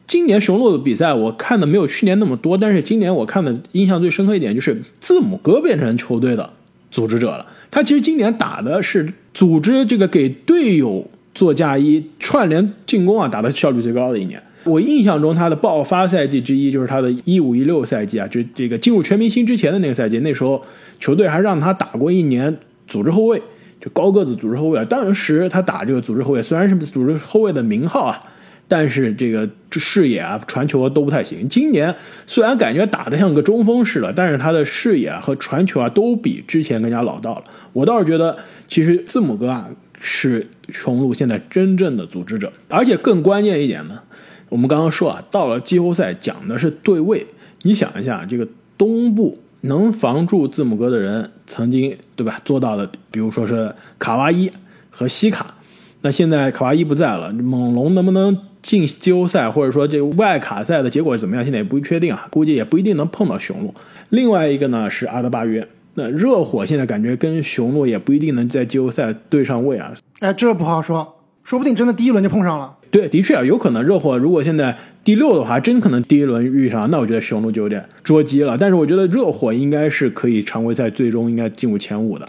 [0.07, 6.51] 今年雄鹿的比赛，我看的没有去年那么多，但是今年我看的印象最深刻一点就是字母哥变成球队的
[6.91, 7.47] 组织者了。
[7.71, 14.43] 他其实今年打的是组织这个给队友做嫁衣、串联进攻啊，打的效率最高的一年。
[14.65, 20.63] 我印象中他的爆发赛季之一就是他的一五一六赛季啊，就这个进入全明星之前的那个赛季，那时候
[21.01, 23.43] 球队还让他打过一年组织后卫。
[23.81, 28.23] 就高个子组织后卫啊，当时他打这个组织后卫，虽然是组织后卫的名号啊，
[28.67, 31.49] 但是这个视野啊、传球都不太行。
[31.49, 31.95] 今年
[32.27, 37.45] 虽然感觉打得像个中锋似的，但是他的视野和传球啊都比之前更加老道了。
[37.73, 39.69] 我倒是觉得，其实字母哥啊
[40.01, 44.01] 是雄鹿现在真正的组织者，而且更关键一点呢，
[44.49, 47.27] 我们刚刚说啊，到了季后赛讲的是对位。
[47.63, 48.47] 你想一下，这个
[48.77, 49.39] 东部。
[49.67, 54.51] 能防住字母哥的人，曾经对吧做到的，比如说是卡哇伊
[54.91, 55.55] 和西卡。
[56.03, 63.75] 那现在卡哇伊不在了，猛龙能不能进季后赛，或者说这外卡赛的结果怎么样，现在也不确定啊，估计也不一定能碰到雄鹿。
[64.09, 69.93] 另外一个呢是阿德巴约，那热火现在感觉跟雄鹿也不一定能在季后赛对上位啊。
[70.21, 72.79] 哎，这不好说，说不定真的第一轮就碰上了。
[72.91, 74.75] 对，的确啊，有可能热火如果现在
[75.05, 78.57] 第六的话，真可能第一轮遇上，那我觉得雄鹿就有点捉鸡了。
[78.57, 82.27] 但是我觉得热火应该是可以常规赛最终应该进入前五的。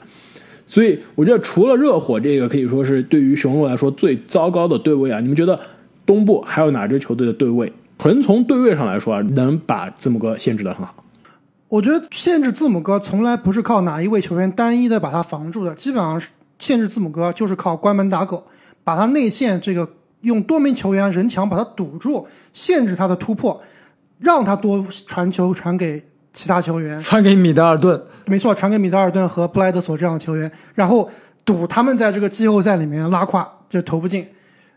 [0.67, 5.57] 所以我觉得除了热火这个可以说是对于雄鹿来说最糟糕的对位啊，你们觉得
[6.05, 10.95] 东部还有哪支球队的对位，纯从对位上来说啊，能把字母哥限制的很好？
[11.67, 16.21] 我觉得限制字母哥从来不是靠哪一位球员单一的把他防住的，基本上
[16.59, 18.45] 限制字母哥就是靠关门打狗，
[18.83, 19.89] 把他内线这个。
[20.21, 23.61] 用多名球员人墙把他堵住，限制他的突破，
[24.17, 31.07] 让他多传球传给其他球员，传给米德尔顿，没错，传给米德尔顿和布莱德索这样的球员，然后
[31.43, 34.25] 堵他们在这个季后赛里面拉胯，就投不进。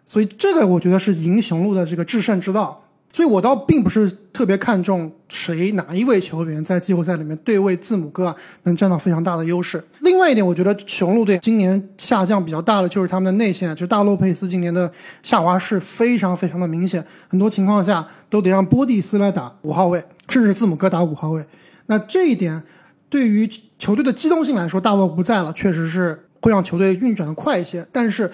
[0.08, 2.82] 所以这个我觉得是赢雄鹿的这个制胜之道。
[3.10, 9.82] 所以我倒并不是特别看重谁哪一位球员在季后赛里面对位字母哥能占到非常大的优势。
[10.00, 14.92] 另外一点，我觉得雄鹿队今年下降比较大的就是他们的内线，就大洛佩斯今年的
[15.22, 21.42] 下滑是非常非常的明显，很多情况下都得让波蒂斯来打五号位，甚至字母哥打五号位。
[21.86, 22.62] 那这一点
[23.08, 28.30] 对于球队的机动性来说，大洛不在了，确实是会让球队运转的快一些，但是。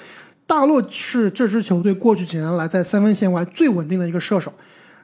[0.46, 4.52] 大洛是这支球队过去几年来在三分线外最稳定的一个射手，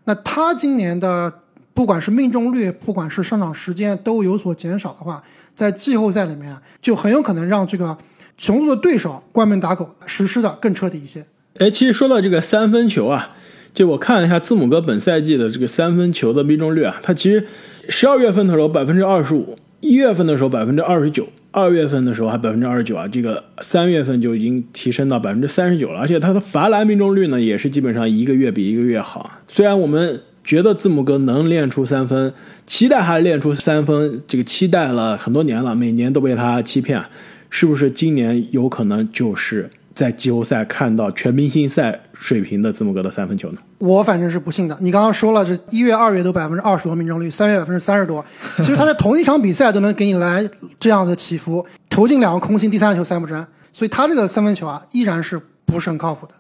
[0.05, 1.33] 那他今年的
[1.72, 5.22] 不管是命中率，不管是上场时间都有所减少的话，
[5.55, 7.96] 在季后赛里面就很有可能让这个
[8.37, 11.24] 雄鹿的对手关门打狗实施的更彻底一些。
[11.59, 13.31] 哎，其实说到这个三分球啊，
[13.72, 17.46] 就我看了一下字母哥本赛季的这个三分球的命中率啊，他其实
[17.88, 21.26] 十二月份的时候百分之二十五，一月份的时候百分之二十九。
[21.52, 29.30] 二月份的时候还百分之二十九啊，这个三月份就已经提升到百分之三十九了，而且他的罚篮命中率呢也是基本上一个月比一个月好。
[29.48, 32.32] 虽然我们觉得字母哥能练出三分，
[32.66, 37.02] 期待他练出三分，这个期待了很多年了，每年都被他欺骗，
[37.50, 43.58] 是不是今年有可能就是在季后赛看到全明星赛水平的字母哥的三分球呢？
[43.80, 44.76] 我反正是不信的。
[44.80, 48.22] 你刚刚说了，这一月、二月都百分之二十多命中率，三月百分之三十多。
[48.60, 50.46] 其实他在同一场比赛都能给你来
[50.78, 56.34] 这样的起伏，投进两个空心，第三个球三不沾，所以他这个三分球啊，依然是不是很靠谱的。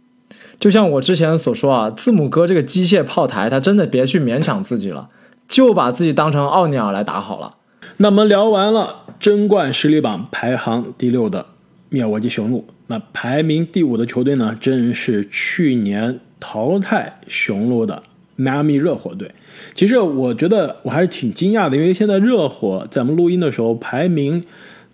[0.58, 5.08] 就像我之前所说啊，字母哥这个机械炮台，他真的别去勉强自己了，
[5.48, 7.54] 就把自己当成奥尼尔来打好了。
[7.96, 11.46] 那么聊完了争冠实力榜排行第六的
[11.88, 16.20] 密尔沃基雄鹿，那排名第五的球队呢，正是去年。
[16.40, 18.02] 淘汰雄鹿的
[18.34, 19.30] 迈阿密热火队，
[19.74, 24.42] 其实我觉得我还是挺惊讶的，因为现在热火在我们录音的时候排名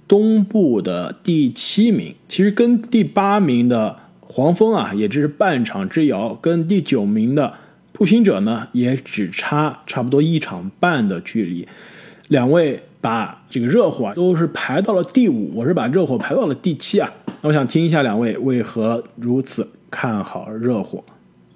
[0.09, 7.54] 东部的第七名，其实跟第八名的黄蜂啊也只是半场之遥，跟第九名的
[7.92, 11.66] 步行者呢也只差差不多一场半的距离。
[12.28, 17.09] 两位把这个热火都是排到了第五，我是把热火排到了第七啊。
[17.40, 21.04] 那我想听一下两位为何如此看好热火。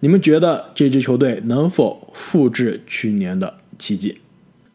[0.01, 4.19] 你们觉得这支球队能否复制去年的奇迹？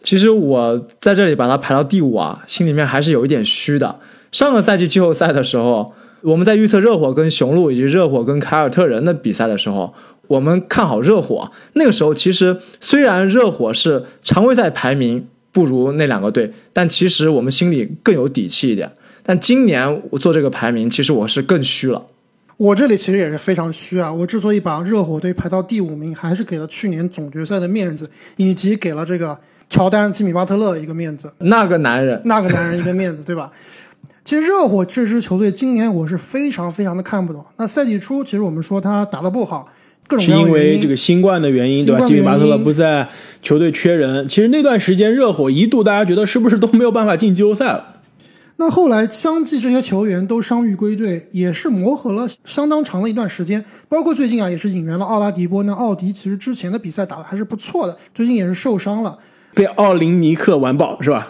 [0.02, 4.00] 其实我在这里把它排到第五啊，心里面还是有一点虚的。
[4.32, 9.96] 上个赛季季后赛的时候，我们在预测热火跟雄鹿以及热火跟凯尔特人的比赛的时候，
[10.28, 11.52] 我们看好热火。
[11.74, 18.92] 那个时候其实虽然热火是常规赛排名不如那两个队，但其实我们心里更有底气一点。
[19.24, 22.06] 但今年我做这个排名，其实我是更虚了。
[22.58, 24.12] 我这里其实也是非常虚啊！
[24.12, 29.38] 我之所以把热火队排到第五名，还是给了去年总决赛的面子，以及给了这个
[29.70, 31.32] 乔丹、吉米巴特勒一个面子。
[31.40, 33.52] 那个男人，那个男人一个面子，对吧？
[34.24, 37.46] 其实热火这支球队今年我是非常非常的看不懂。
[37.58, 39.68] 那赛季初其实我们说他打得不好，
[40.08, 42.06] 各种是因为这个新冠的原因，对吧？
[42.06, 43.10] 吉米巴特勒不在，
[43.42, 44.28] 球队缺人。
[44.30, 47.95] 其实那段时间热火一度大家觉得是不是都没有办法进季后赛了？
[48.58, 53.66] 那后来相继这些球员都伤愈归队，也是磨合了相当长的一段时间。
[53.90, 55.62] 包括最近啊，也是引援了奥拉迪波。
[55.64, 59.20] 那奥迪其实之前的比赛打的还是不错的，最近也是受伤了，
[59.54, 61.28] 被奥林尼克完爆是吧？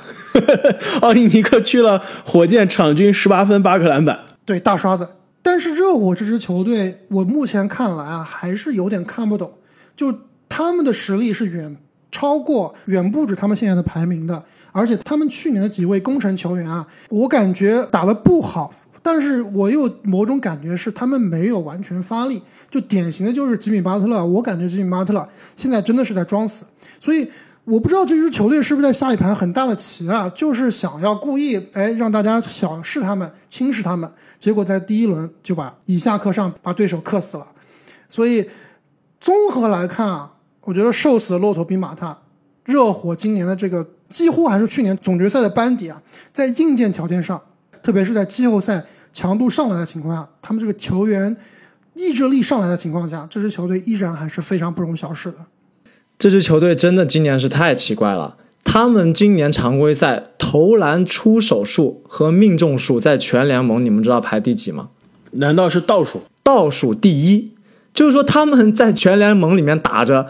[1.01, 5.07] 奥林尼克去了火箭，场均十八分八个篮板，对大刷子。
[5.41, 9.53] 但是热火这支球队，我目前看来啊，还是有点看不懂，
[9.95, 10.13] 就
[10.47, 11.77] 他们的实力是远
[12.11, 14.43] 超过、远不止他们现在的排名的。
[14.75, 26.65] 而且他们去年的几位功臣球员啊，我感觉打得不好，但是我又某种感觉是他们没有完全发力，就典型的就是吉米巴特勒，我感觉吉米巴特勒现在真的是在装死，
[26.99, 27.31] 所以
[27.63, 37.47] 我不知道这支球队是不是在下一盘很大的棋啊，就是想要故意哎让大家小视他们、轻视他们，结果在第一轮就把以下克上，把对手克死了，
[38.09, 38.49] 所以
[39.21, 40.33] 综合来看啊，
[40.65, 42.17] 我觉得瘦死的骆驼比马大，
[42.65, 43.87] 热火今年的这个。
[44.09, 47.41] 几乎还是去年总决赛的班底啊，在硬件条件上，
[47.81, 51.35] 特别是在季后赛强度上来的情况下，他们这个球员
[51.95, 55.37] 意志力上来的情况下，这支球队依然还是非常不容小视的。
[56.17, 64.89] 这支球队真的今年是太奇怪了，他们今年常规赛投篮出手数和命中数在全联盟，你们知道排第几吗？
[65.31, 66.21] 难道是倒数？
[66.43, 67.53] 倒数第一，
[67.93, 70.27] 就是说他们在全联盟里面打着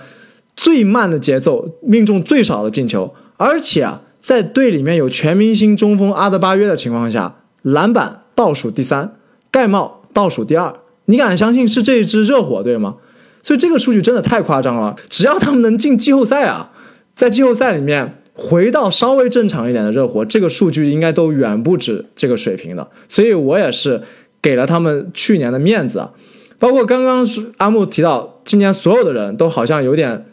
[0.55, 3.13] 最慢的节奏，命中最少的进球。
[3.37, 9.15] 而且啊，在队里面有全明星中锋阿德巴约的情况下，篮板倒数第三，
[9.51, 10.73] 盖帽倒数第二。
[11.05, 12.95] 你敢相信是这一支热火队吗？
[13.43, 14.95] 所以这个数据真的太夸张了。
[15.07, 16.71] 只要他们能进季后赛啊，
[17.15, 22.89] 在季后赛里面回到稍微正常一点的热火，这个数据应该都远不止这个水平的。
[23.07, 24.01] 所以我也是
[24.41, 26.11] 给了他们去年的面子啊。
[26.57, 30.25] 包括刚刚阿木提到，今年所有的人都好像有点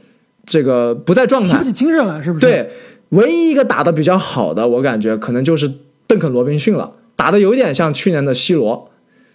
[0.46, 2.46] 这个不在状态，提不起精神来，是不是？
[2.46, 2.70] 对。
[3.12, 5.70] 唯一一个打的比较好的，我感觉可能就是
[6.06, 8.90] 邓肯·罗宾逊了，打的有点像去年的 C 罗。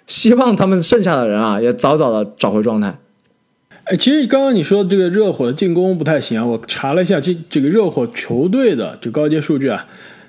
[0.08, 2.98] 希望他们剩下的人啊，也早早的找回状态。
[3.84, 9.86] 哎，其实刚刚你说这个热火的进攻不太行啊，我查了一下这这个热火球队的这高阶数据啊，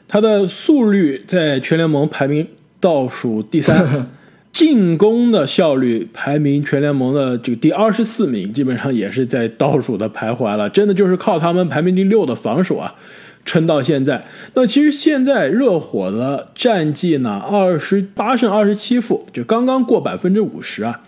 [0.09, 2.47] 他的速率在全联盟排名
[2.81, 4.09] 倒数第三，
[4.51, 10.69] 进攻的效率排名全联盟的这个第二十四名，基本上也是在倒数的徘徊了。
[10.69, 12.95] 真的就是靠他们排名第六的防守啊。
[13.49, 21.01] 撑到现在，那其实现在热火的战绩呢，二十八胜二十七负，就刚刚过百分之五十啊。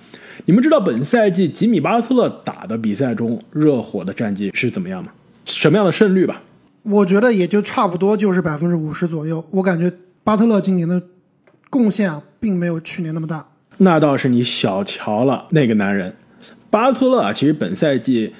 [0.47, 5.13] 你们知道本赛季吉米巴特勒打的比赛中，热火的战绩是怎么样吗？
[5.45, 6.41] 什么样的胜率吧？
[6.83, 9.45] 我觉得也就差不多就是百分之五十左右。
[9.51, 9.93] 我感觉
[10.25, 11.03] 巴特勒今年的
[11.69, 13.47] 贡献啊，并没有去年那么大。
[13.77, 16.17] 那倒是你小瞧了那个男人，
[16.71, 18.33] 巴特勒啊，其实本赛季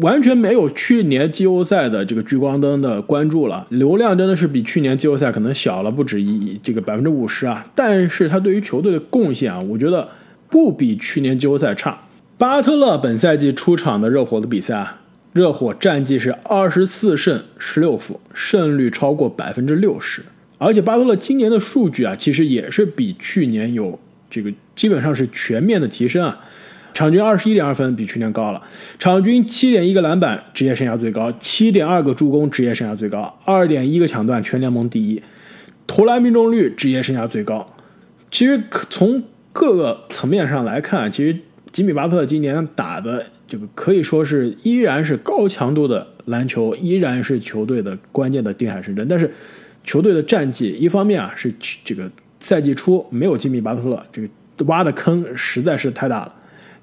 [0.00, 7.66] 完全没有去年季后赛的这个聚光灯的关注了，流量真的是比去年季后赛可能小了不止一这个百分之五十啊。
[7.74, 10.08] 但是他对于球队的贡献啊，我觉得
[10.48, 11.98] 不比去年季后赛差。
[12.36, 15.00] 巴特勒本赛季出场的热火的比赛啊，
[15.32, 20.22] 热火战绩是二十四胜十六负，胜率超过百分之六十。
[20.58, 23.98] 而且巴特勒今年的数据啊，其实也是比去年有
[24.30, 26.40] 这个基本上是全面的提升啊。
[26.94, 28.60] 场均二十一点二分，比去年高了；
[28.98, 35.20] 场均七点一个篮板，职业生涯最高；七点二个助攻，职业生涯最高；二点一个抢断，全联盟第一；
[35.86, 37.74] 投篮命中率，职业生涯最高。
[38.30, 39.22] 其实从
[39.52, 41.38] 各个层面上来看，其实。
[41.70, 49.06] 吉米巴特今年打的这个可以说是依然是高强度的篮球，依然是球队的关键的定海神针。
[49.06, 49.30] 但是
[49.84, 51.52] 球队的战绩，一方面啊是
[51.84, 52.10] 这个
[52.40, 54.28] 赛季初没有吉米巴特勒，这个
[54.64, 56.34] 挖的坑实在是太大了；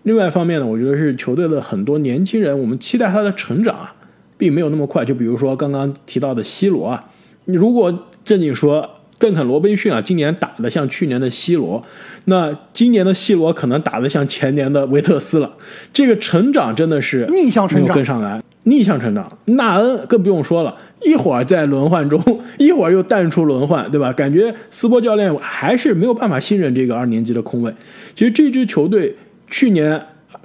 [0.06, 3.94] 另外一方面呢，我觉得是球队的很多年轻人，我们期待他的成长啊，
[4.38, 5.04] 并没有那么快。
[5.04, 7.06] 就比如说刚刚提到的西罗啊，
[7.46, 8.90] 你如果正经说。
[9.18, 11.82] 邓肯·罗宾逊啊，今年打的像去年的西罗，
[12.26, 15.50] 那今年的西罗可能打的像前年的维特斯了。
[15.94, 19.38] 这个成长真的是逆向成长，跟上来，逆向成长。
[19.46, 22.22] 纳恩更不用说了，一会儿在轮换中，
[22.60, 24.12] 一会儿又淡出轮换，对吧？
[24.12, 27.74] 感觉斯波教练还是没有办法信任这个二年级的空位。
[28.14, 29.16] 其实这支球队
[29.48, 30.02] 去年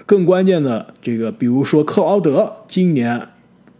[0.06, 3.20] 更关键的这个，比如说克劳德，今年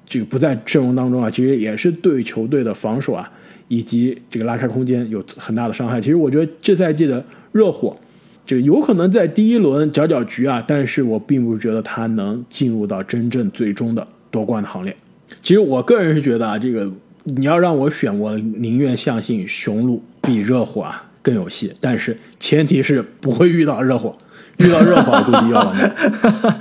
[0.07, 3.31] 这个不在阵容当中啊，其实也是对球队的防守啊。
[3.73, 6.01] 以及这个拉开空间有很大的伤害。
[6.01, 7.97] 其实我觉得这赛季的热火，
[8.45, 14.97] 就有可能在第一轮搅搅局啊，但是我并不觉得他能进入到真正最终的夺冠的行列。
[15.41, 16.91] 其实我个人是觉得啊，这个
[17.23, 24.19] 你要让我选，我宁愿相信雄鹿比热火啊更有戏，但是前提是不会遇到热火，
[24.59, 26.59] 遇到热火估计要完蛋。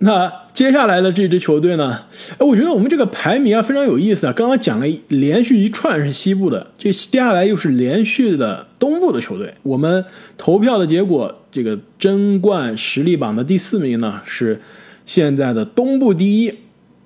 [0.00, 2.04] 那接下来的这支球队呢？
[2.38, 4.32] 哎，我觉得我们这个排名啊非常有意思啊。
[4.32, 9.54] 刚刚讲了连续一串是西部的，这接下来又是连续的东部的球队。
[9.64, 10.04] 我们
[10.36, 14.60] 投票的结果，这个争冠实力榜的第四名呢是
[15.04, 16.54] 现在的东部第一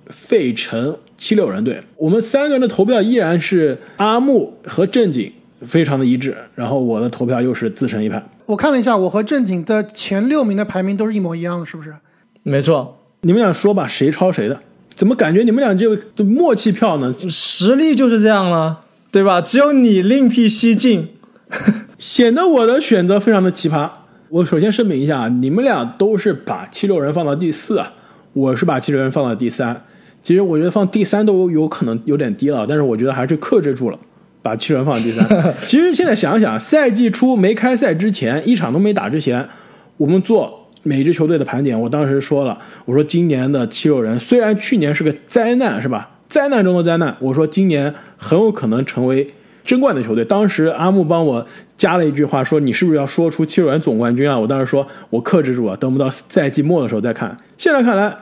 [0.09, 1.83] 费城七六人队。
[1.97, 5.33] 我们三个人的投票依然是阿木和正经
[5.63, 8.23] 非常的一致，然后我的投票又是自成一派。
[8.47, 11.95] 我看了一下，我和正经的前六名的排名都是一模一样的，是不是？
[12.43, 14.61] 没错，你们俩说吧，谁抄谁的？
[14.95, 17.13] 怎么感觉你们俩这个默契票呢？
[17.31, 18.81] 实力就是这样了，
[19.11, 19.41] 对吧？
[19.41, 21.09] 只有你另辟蹊径，
[21.99, 23.89] 显得我的选择非常的奇葩。
[24.29, 27.93] 我首先声明一下啊，你们俩都是把七六人放到第四啊，
[28.33, 29.85] 我是把七六人放到第三。
[30.23, 33.99] 其实我觉得放第三都有可能有点低了，但是我觉得还是克制住了，
[34.43, 35.27] 把七人放到第三。
[35.67, 39.49] 其实现在想想，赛季初没开赛之前，一场都没打之前，
[39.97, 40.59] 我们做。
[40.85, 46.11] 每支球队的盘点，我当时说了，我说今年的七六人虽然去年是个灾难，是吧？
[46.27, 49.25] 灾难中的灾难，我说今年很有可能成为
[49.65, 50.25] 争冠的球队。
[50.25, 54.37] 当时阿木帮我加了一句话，说你是不是要说出七六人总冠军啊？
[54.37, 57.37] 我当时说我克制住了，等不到赛季末的时候再看。
[57.57, 58.13] 现在看来，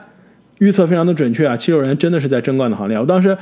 [0.59, 2.95] 预测非常的准确啊，七六人真的是在争冠的行列。
[2.99, 3.35] 我当时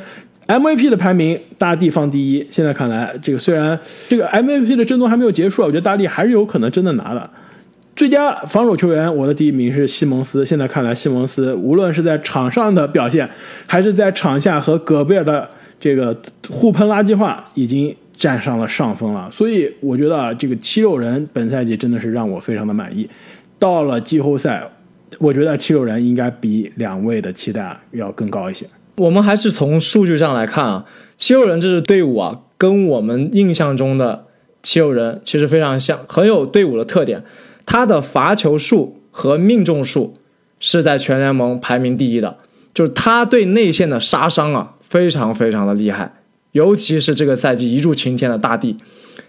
[0.49, 7.29] MVP 的排名大地放第一，现在看来，这个虽然这个 MVP 的争夺还没有结束，我觉得大地还是有可能真的拿的。
[7.95, 10.43] 最佳防守球员，我的第一名是西蒙斯。
[10.43, 13.29] 现在看来，西蒙斯无论是在场上的表现，
[13.67, 15.47] 还是在场下和戈贝尔的
[15.79, 16.19] 这个
[16.49, 19.29] 互喷垃圾话，已经占上了上风了。
[19.31, 23.07] 所以，我觉得啊，这个七六人本赛季真的是让我非常的满意。
[23.59, 24.63] 到了季后赛，
[25.19, 28.65] 我觉得七六人应该比两位的期待要更高一些。
[28.99, 30.85] 我们还是从数据上来看啊，
[31.15, 34.25] 七六人这支队伍啊，跟我们印象中的
[34.61, 37.23] 七六人其实非常像，很有队伍的特点。
[37.65, 40.15] 他的罚球数和命中数
[40.59, 42.37] 是在全联盟排名第一的，
[42.73, 46.15] 就是他对内线的杀伤啊，非常非常的厉害，
[46.51, 48.75] 尤其是这个赛季一柱擎天的大帝，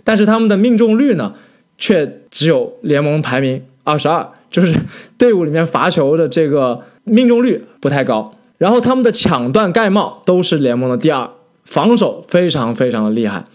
[0.02, 1.34] 但是他们的命中率呢，
[1.78, 4.74] 却只有联盟排名二十二，就是
[5.16, 11.30] 队伍里面罚球的这个命中率不太高，然后他们的抢断盖帽都是联盟的第二，
[11.64, 13.46] 防守非常非常的厉害。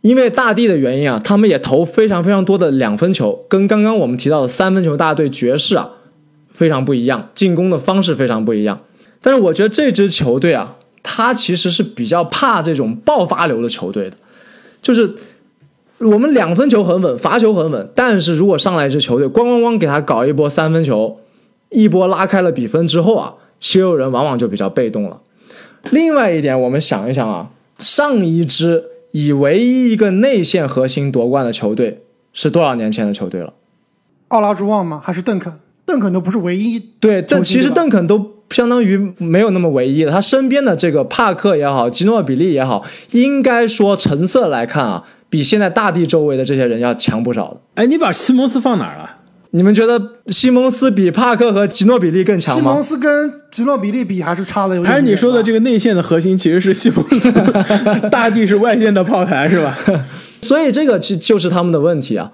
[0.00, 5.90] 因为大地的原因啊，他们也投非常非常多的两分球，跟刚刚我们提到的三分球大队爵士啊
[6.52, 8.78] 非常不一样，进攻的方式非常不一样。
[9.20, 14.16] 但是我觉得这支球队啊，他其实是比较怕这种爆发流的球队的，
[14.80, 15.16] 就是
[15.98, 21.18] 我们两分球很稳，罚球很稳，但是如果上来一支球队咣咣咣给他搞一波三分球，
[21.70, 25.20] 一波拉开了比分之后啊，七六人往往就比较被动了。
[25.90, 28.84] 另外一点，我们想一想啊，上一支。
[29.12, 32.02] 以唯一一个内线核心夺冠的球队
[32.34, 33.54] 是多少年前的球队了？
[34.28, 35.00] 奥拉朱旺吗？
[35.02, 35.50] 还是邓肯？
[35.86, 36.78] 邓肯都不是唯一。
[37.00, 40.12] 对，球星但其实邓肯都相当于没有那么唯一了。
[40.12, 47.60] 他身边的这个帕克也好，吉诺比利也好，应该说成色来看啊，比现在大地周围的这些人要强不少的。
[47.76, 49.17] 哎，你把西蒙斯放哪儿了？
[49.50, 52.82] 你们觉得西蒙斯比帕克和吉诺比利更强吗西蒙？
[52.82, 54.92] 斯跟吉诺比利比还是差的有点。
[54.92, 57.32] 还是你说的这个内线的核心其实是西蒙斯，
[58.10, 59.78] 大地是外线的炮台是吧？
[60.42, 62.30] 所以这个其就是他们的问题啊。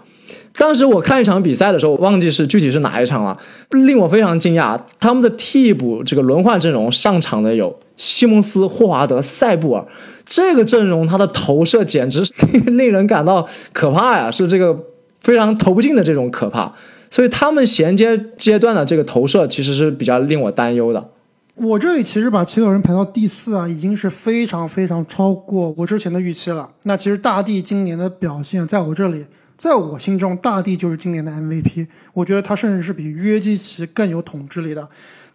[0.56, 3.36] 当时我看一场比赛的时候，我忘记是具体是哪一场了，
[3.70, 4.80] 令我非常惊讶。
[5.00, 9.84] 他们的替补这个轮换阵容上场的有西蒙斯、霍华德、塞布尔，
[10.26, 12.22] 这个阵容他的投射简直
[12.72, 14.76] 令人感到可怕呀，是这个
[15.20, 16.72] 非常投不进的这种可怕。
[17.14, 21.12] 所以他们衔接阶段的这个投射其实是比较令我担忧的。
[21.54, 26.68] 我这里其实把七六人排到第四啊，已经是非常非常超过我之前的预期了。
[26.82, 29.24] 那其实大帝今年的表现，在我这里，
[29.56, 31.86] 在我心中，大帝就是今年的 MVP。
[32.14, 34.88] 我觉得他甚至是比约基奇更有统治力的。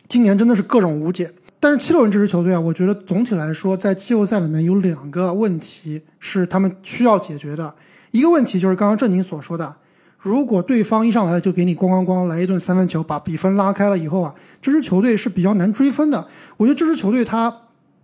[0.09, 1.31] 今年真的是各种无解。
[1.61, 7.73] 但是七六人这支球队啊，我觉得总体来说，在季后赛里面有两个问题是他们需要解决的。
[8.11, 9.73] 一个问题就是刚刚正经所说的，
[10.19, 16.27] 如果对方一上来就给你咣咣咣来一顿三分球，把比分拉开了以后啊，这支球队是比较难追分的。
[16.57, 17.55] 我觉得这支球队他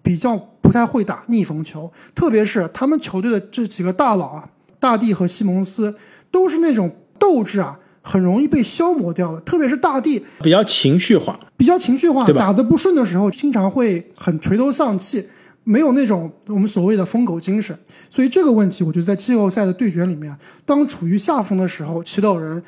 [0.01, 4.49] 比较不太会打逆风球，特别是他们球队的这几个大佬啊，
[4.79, 5.95] 大帝和西蒙斯
[6.31, 9.41] 都是那种斗志啊，很容易被消磨掉的。
[9.41, 15.27] 特别是大帝比较情绪化，比较情绪化，打得不顺的时候，经常会很垂头丧气，
[15.65, 17.77] 没有那种我们所谓的疯狗精神。
[18.09, 20.33] 所以这个问题，我觉得在季后赛的对决里面，
[20.65, 22.63] 当处于下风的时候，七六人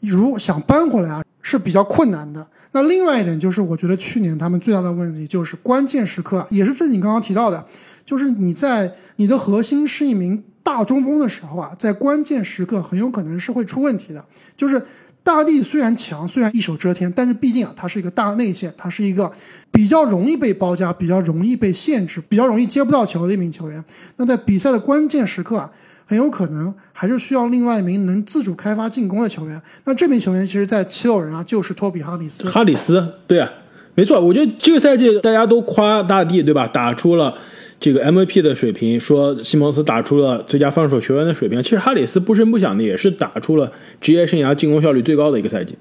[0.00, 2.46] 如想扳回来啊，是比较困难的。
[2.72, 7.66] 那另外一点就是，我觉得去年他们最大的问题就是关键时刻，也是正经刚刚提到的，
[8.06, 14.24] 就是你在你的核心是一名大中锋的时候啊，在关键时刻很有可能是会出问题的。
[14.56, 14.80] 就是
[15.22, 19.30] 大帝虽然强，虽然一手遮天，但是毕竟啊，他是一个大内线，他是一个
[19.70, 23.84] 比较容易被包夹、比较容易被限制、比较容易接不到球的一名球员。
[24.16, 25.70] 那在比赛的关键时刻啊，
[26.06, 29.60] 很有可能还是需要另外一名能自主开发进攻的球员。
[29.84, 32.48] 那这名球员其实，在七六人啊，就是托比哈里斯。
[32.48, 33.48] 哈里斯，对啊，
[33.94, 36.66] 没错，我觉得这个赛季大家都夸大帝，对吧？
[36.66, 37.36] 打出了
[37.80, 41.62] 这个 MVP 的水平，说西蒙斯打出了最佳防守球员的水平。
[41.62, 45.74] 其实哈里斯不声不响的也是打出了职业生涯进攻效率最高的一个赛季。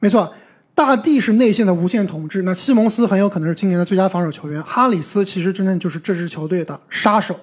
[0.00, 0.34] 没错，
[0.74, 7.36] 大帝是内线的无限统治，那西蒙斯很有可能是今年的最佳防守球员，哈里斯其实真正就是这支球队的杀手。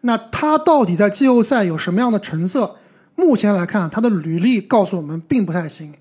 [0.00, 2.76] 那他到底在季后赛有什么样的成色？
[3.14, 5.92] 目前来看，他的履历告诉我们并不太行。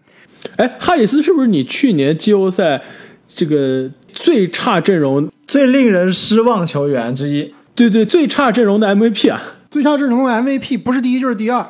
[0.56, 2.82] 哎，哈里斯是不是你去年季后赛
[3.30, 5.30] 这个最差阵容？
[5.48, 9.42] 最令人失望球员之一，对对，最差阵容的 MVP 啊！
[9.72, 11.66] 最差阵容的 MVP 不是第一就是第二，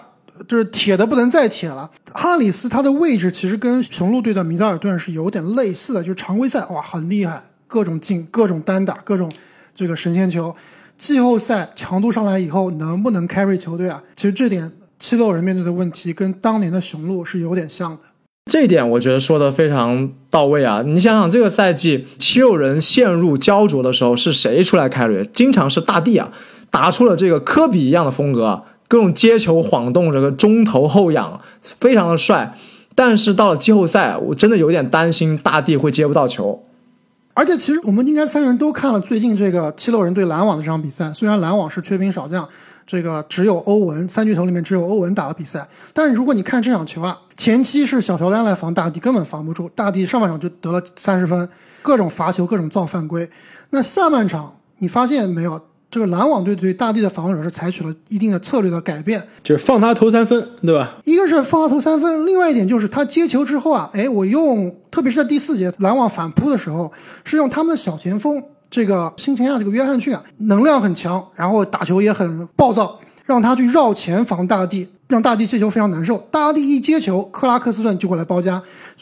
[0.47, 1.91] 就是铁的不能再铁了。
[2.14, 9.32] 哈里斯他的位置其实跟雄鹿队的米德尔顿是有点类似的，就是常规赛哇很厉害，各种进、各种单打、各种
[9.76, 10.55] 这个神仙球。
[10.97, 14.03] 季后赛强度上来以后，能不能 carry 球队啊？
[14.16, 18.01] 其实这点七六人面对的问题跟当年的雄鹿是有点像的。
[18.50, 20.82] 这一点我觉得说的非常到位啊！
[20.84, 25.24] 你想想，这个赛季七六人陷入焦灼的时候，是谁出来开瑞？
[25.32, 26.32] 经常是大帝啊，
[26.72, 32.56] 打出了这个科比一样的风格，各种接球晃动，这个中投后仰，非常的帅。
[32.95, 36.64] 但是到了季后赛，我真的有点担心大帝会接不到球。
[37.36, 42.50] 而且其实我们应该三个人都看了最近这个七六人对篮网的这场比赛，虽然篮网是缺兵少将，
[42.90, 51.48] 这个只有欧文三巨头里面只有欧文打了比赛，但是如果你看这场球啊，前期是小乔丹来防大帝，根本防不住，大帝上半场就得了三十分，
[51.84, 53.30] 各种罚球，各种造犯规。
[53.70, 55.62] 那下半场你发现没有，
[55.92, 60.98] 这个篮网队对大帝的防守是采取了一定的策略的改变，就是放他投三分，对吧？
[61.06, 66.92] 一个是放他投三分，另外一点就是他接球之后啊，哎，我用，特别是在第四节篮网反扑的时候，
[67.24, 76.17] 是用他们的小前锋这个新签下这个约翰逊啊，能量很强，然后打球也很暴躁，让他去绕前防大帝，让大帝接球非常难受。
[76.32, 78.61] 大帝一接球，克拉克斯顿就过来包夹。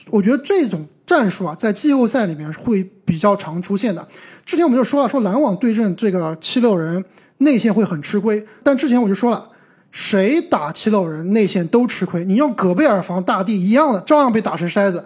[0.09, 4.07] 我觉得这种战术啊，在季后赛里面会比较常出现的。
[4.45, 7.03] 之前我们就说了，说篮网对阵这个七六人
[7.39, 9.49] 内线会很吃亏，但之前我就说了。
[9.89, 15.05] 谁打七六人内线都吃亏，你用戈贝尔防大帝一样的，照样被打成筛子。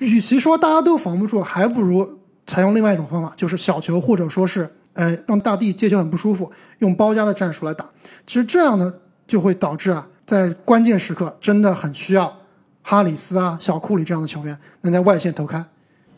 [0.00, 2.17] 与其说大家都防不住，还不如
[2.48, 7.84] 采用另外一种方法，就是小球或者说是，呃，让大帝接球很不舒服，用包夹的战术来打。
[8.26, 8.90] 其实这样呢，
[9.26, 12.38] 就会导致啊，在关键时刻真的很需要
[12.82, 15.62] 哈里斯啊、小库里这样的球员能在外线投开。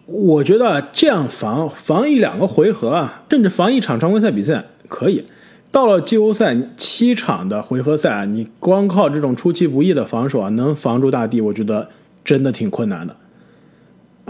[0.07, 5.27] 我觉得这样防防一两个回合啊，甚至防一场常规赛比赛可以，
[5.73, 11.89] 到了季后赛七场的回合赛啊，你光靠这种出其不意的防守啊，能防住大帝，我觉得
[12.25, 13.17] 真的挺困难的。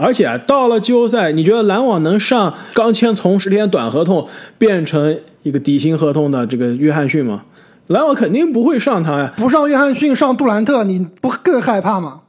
[0.01, 4.27] 而且啊，到了季后赛，你觉得篮网能上刚签从十天短合同
[4.57, 7.43] 变成一个底薪合同的这个约翰逊吗？
[7.85, 12.21] 篮网肯定不会上他呀，不上约翰逊，上杜兰特，你不更害怕吗？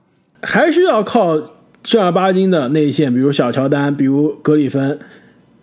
[0.43, 1.41] 还是要靠
[1.83, 4.99] 正儿八经的内线，比如小乔丹，比如格里芬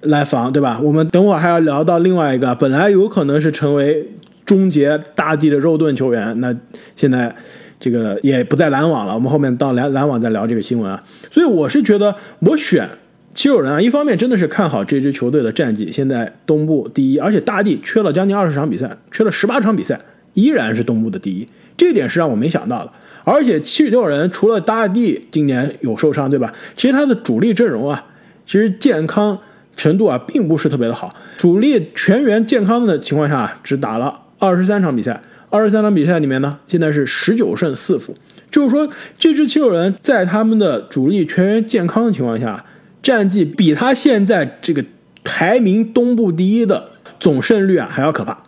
[0.02, 0.80] 来防，对吧？
[0.82, 4.10] 我们等会儿还要聊到另外一个，本来有可能是成为
[4.46, 6.56] 终结大帝的肉盾球员，那
[6.96, 7.36] 现在。
[7.80, 11.02] 这个也不在篮网了，我们后面到篮篮网再聊这个新闻啊。
[11.32, 12.90] 所以我是觉得我选
[13.34, 19.98] 七六人啊，一方面真的是看好这支球队的战绩，现在东部第一，而且大帝缺了将近二十场比赛，缺了十八场比赛，
[20.34, 22.92] 依然是东部的第一，这点是让我没想到的。
[23.24, 26.52] 而且七六人除了大帝今年有受伤，对吧？
[26.76, 28.04] 其实他的主力阵容啊，
[28.46, 29.38] 其实健康
[29.78, 35.22] 程度啊并不是特别的好，主力全员健康的情况下，只打了二十三场比赛。
[35.50, 38.16] 二十三场比赛里面呢，现在是十九胜四负，
[38.52, 38.88] 就是说
[39.18, 42.64] 这支七六人在他们的主力全员健康的情况下，
[43.02, 44.86] 战绩比他现在这个
[45.24, 46.90] 排名东部第一的
[47.20, 48.44] 总胜率啊还要可怕。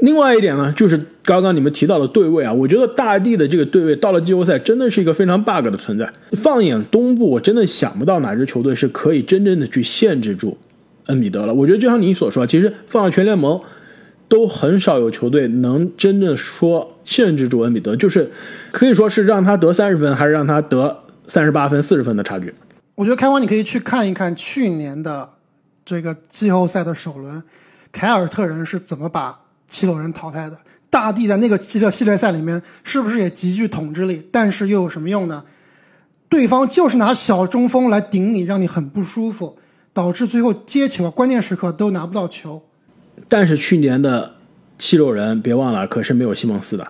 [0.00, 6.10] 另外一点呢，就是刚刚你们提到的对位啊，我觉得大帝的这个对位到了季后赛真的是一个非常 bug 的存在。
[6.32, 10.56] 放眼东部，我真的想不到哪支球队是可以真正的去限制住
[11.06, 11.52] 恩比德了。
[11.52, 13.60] 我觉得就像你所说，其实放到全联盟。
[14.32, 18.32] 都很少有球队能真正说限制住恩比德，就是
[18.70, 22.54] 可以说是让他得三十分，还是让他得三十八分、四十分的差距。
[22.94, 25.28] 我觉得开花你可以去看一看去年的
[25.84, 27.42] 这个季后赛的首轮，
[27.92, 30.56] 凯尔特人是怎么把七六人淘汰的。
[30.88, 34.26] 大帝在那个系列系列赛里面是不是也极具统治力？
[34.32, 35.44] 但是又有什么用呢？
[36.30, 39.58] 对方就是拿小中锋来顶你，让你很不舒服，
[39.92, 42.62] 导致最后接球关键时刻都拿不到球。
[43.28, 44.32] 但是去年的
[44.78, 46.86] 七六人，别忘了，可是没有西蒙斯的。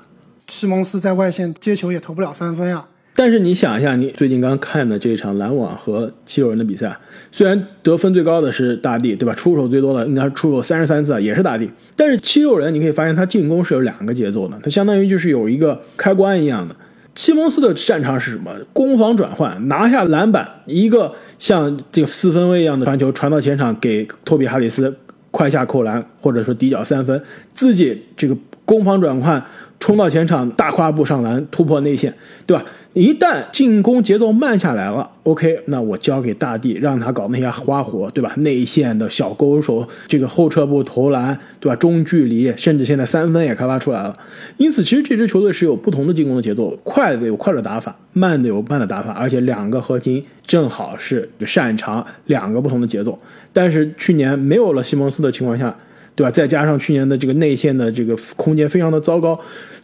[0.49, 2.85] 西蒙斯在外线接球也投不了三分呀。
[3.15, 6.97] 但是你想一下，你最近刚看的这场篮网和七六人的比赛，
[7.31, 9.35] 虽然得分最高的是大帝，对吧？
[9.35, 11.71] 出手最多的应该是出手三十三次，也是大帝。
[11.95, 16.75] 但是七六人，你可以发现他进攻是有两个节奏的，他相当于就是有一个开关一样的。
[17.15, 18.51] 西蒙斯的擅长是什么？
[18.73, 24.97] 攻防转换，拿下篮板，一个像这个四分卫一样的传球传到前场给托比哈里斯。
[25.33, 27.21] 快下扣篮，或者说底角三分，
[27.53, 29.45] 自己这个攻防转换，
[29.83, 32.15] 冲到前场大跨步上篮，突破内线，
[32.47, 32.65] 对吧？
[32.93, 38.33] 一旦进攻节奏慢下来了，OK，那我交给大帝，让他搞那些花活，对吧？
[38.37, 41.75] 内线的小勾手，这个后撤步投篮，对吧？
[41.75, 44.17] 中距离，甚至现在三分也开发出来了。
[44.57, 53.19] 因此，其实这支球队是有不同的进攻的节奏，快的有快的打法，慢的有慢的打法，而且两个核心正好是擅长两个不同的节奏。
[53.53, 55.77] 但是去年没有了西蒙斯的情况下，
[56.15, 56.31] 对吧？
[56.31, 59.41] 再加上去年的这个内线的这个空间非常的糟糕，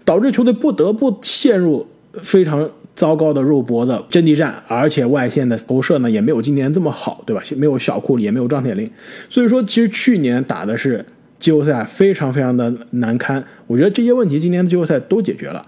[0.09, 1.87] 导致球队不得不陷入
[2.23, 2.67] 非常。
[2.95, 7.41] 糟糕的肉搏的阵地战，而且外线的投射呢也没有今年这么好，对吧？
[7.57, 8.91] 没有小库里，也没有张铁林，
[9.29, 11.07] 所以说其实去年打的是
[11.39, 13.45] 季后赛非常非常的难堪。
[13.69, 15.65] 我觉得这些问题今年的季后赛都解决了。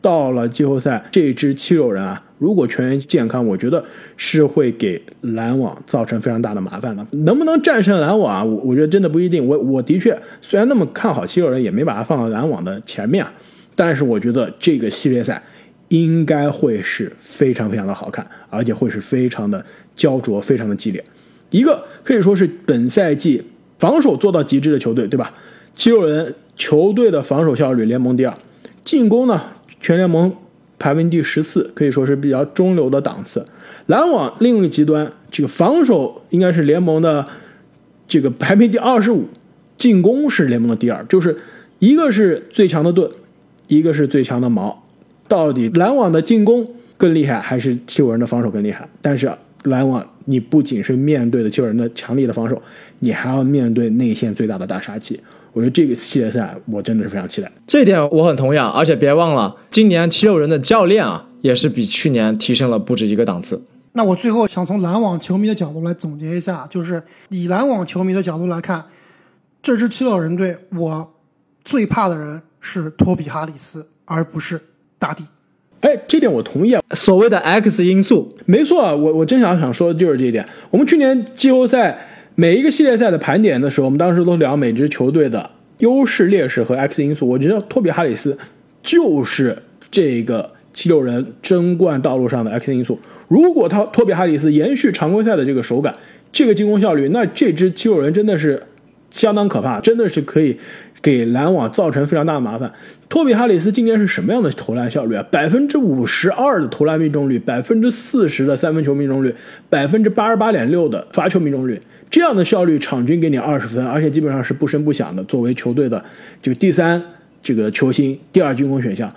[0.00, 3.84] 到了季后赛，这支七六人啊，如果全员健康，我觉得
[4.16, 7.06] 是会给篮网造成非常大的麻烦的。
[7.10, 8.42] 能不能战胜篮网啊？
[8.42, 9.46] 我我觉得真的不一定。
[9.46, 13.30] 我我的确虽然那么看好七六人，也没把它放到篮网的前面啊，
[13.74, 15.42] 但是我觉得这个系列赛。
[15.88, 19.62] 应该会是非常非常的好看，而且会是非常的
[19.94, 21.04] 焦灼，非常的激烈。
[21.50, 23.44] 一个可以说是本赛季
[23.78, 25.34] 防守做到极致的球队，对吧？
[25.74, 28.34] 七六人球队的防守效率联盟第二，
[28.82, 29.38] 进攻呢
[29.82, 30.34] 全联盟
[30.78, 33.46] 排名第十四，可以说是比较中流的档次。
[33.84, 37.28] 篮网另一个极端，这个防守应该是联盟的
[38.08, 39.28] 这个排名第二十五，
[39.76, 41.36] 进攻是联盟的第二，就是
[41.80, 43.10] 一个是最强的盾，
[43.76, 44.82] 一个是最强的矛。
[45.28, 46.66] 到底篮网的进攻
[46.96, 48.86] 更厉害，还是七六人的防守更厉害？
[49.00, 49.32] 但是
[49.64, 52.60] 篮网，你不仅是面对的七六人的强力的防守，
[52.98, 55.18] 你还要面对内线最大的大杀器。
[55.54, 57.50] 我觉得这个系列赛我真的是非常期待。
[57.66, 63.62] 这一点我很同意啊，而且别忘了，今年七六人的教练啊，也是比去年提升了不止一个档次。
[63.92, 68.84] 那我最后想从篮网球迷的角度来总结一下，就是以篮网球迷的角度来看，
[69.62, 71.14] 这支七六人队，我
[71.62, 74.58] 最怕的人是托比哈里斯，而不是。
[74.98, 75.24] 大帝，
[75.80, 76.80] 哎，这点我同意啊。
[76.94, 78.94] 所谓的 X 因素，没错啊。
[78.94, 80.46] 我我真想想说的就是这一点。
[80.70, 82.06] 我们去年季后赛
[82.36, 87.26] 每一个系列赛的盘点的时候，我们当时都聊每支球队的优势、劣势和 X 因素。
[87.26, 88.38] 我觉得托比哈里斯
[88.80, 89.60] 就是
[89.90, 93.00] 这个七六人争冠道路上的 X 因素。
[93.26, 95.92] 如果他托比哈里斯延续常规赛的这个手感、
[96.30, 98.62] 这个进攻效率，那这支七六人真的是
[99.10, 100.56] 相当可怕，真的是可以
[101.02, 102.72] 给篮网造成非常大的麻烦。
[103.08, 105.26] 托比哈里斯今年是什么样的投篮效率啊？
[105.30, 109.34] 百分之五十二的投篮命中率，百分之四十的三分球命中率，
[109.68, 116.02] 百分之八十八点六的罚球命中率，这样的效率，场均给你二十分，而且基本上是不声不响的，作为球队的
[116.40, 117.02] 这个第三
[117.42, 119.12] 这个球星、第二进攻选项。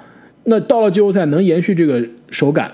[0.45, 2.71] 那到了季后赛能延续这个手感，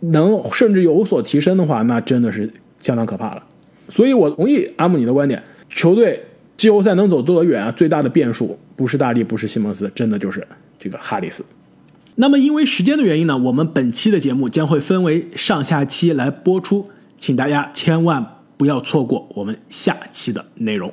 [0.00, 2.50] 能甚至有所提升的话，那真的是
[2.80, 3.42] 相当可怕了。
[3.90, 6.22] 所以我同意阿姆尼的观点，球队
[6.56, 7.70] 季后赛能走多远啊？
[7.72, 10.46] 最大的变数不是大力，不是西蒙斯，真的就是
[10.78, 11.44] 这个哈里斯。
[12.16, 16.88] 那么因为时间的原因呢，我们本期的节目将会分为上下期来播出，
[17.18, 18.24] 请大家千万
[18.56, 20.92] 不要错过我们下期的内容。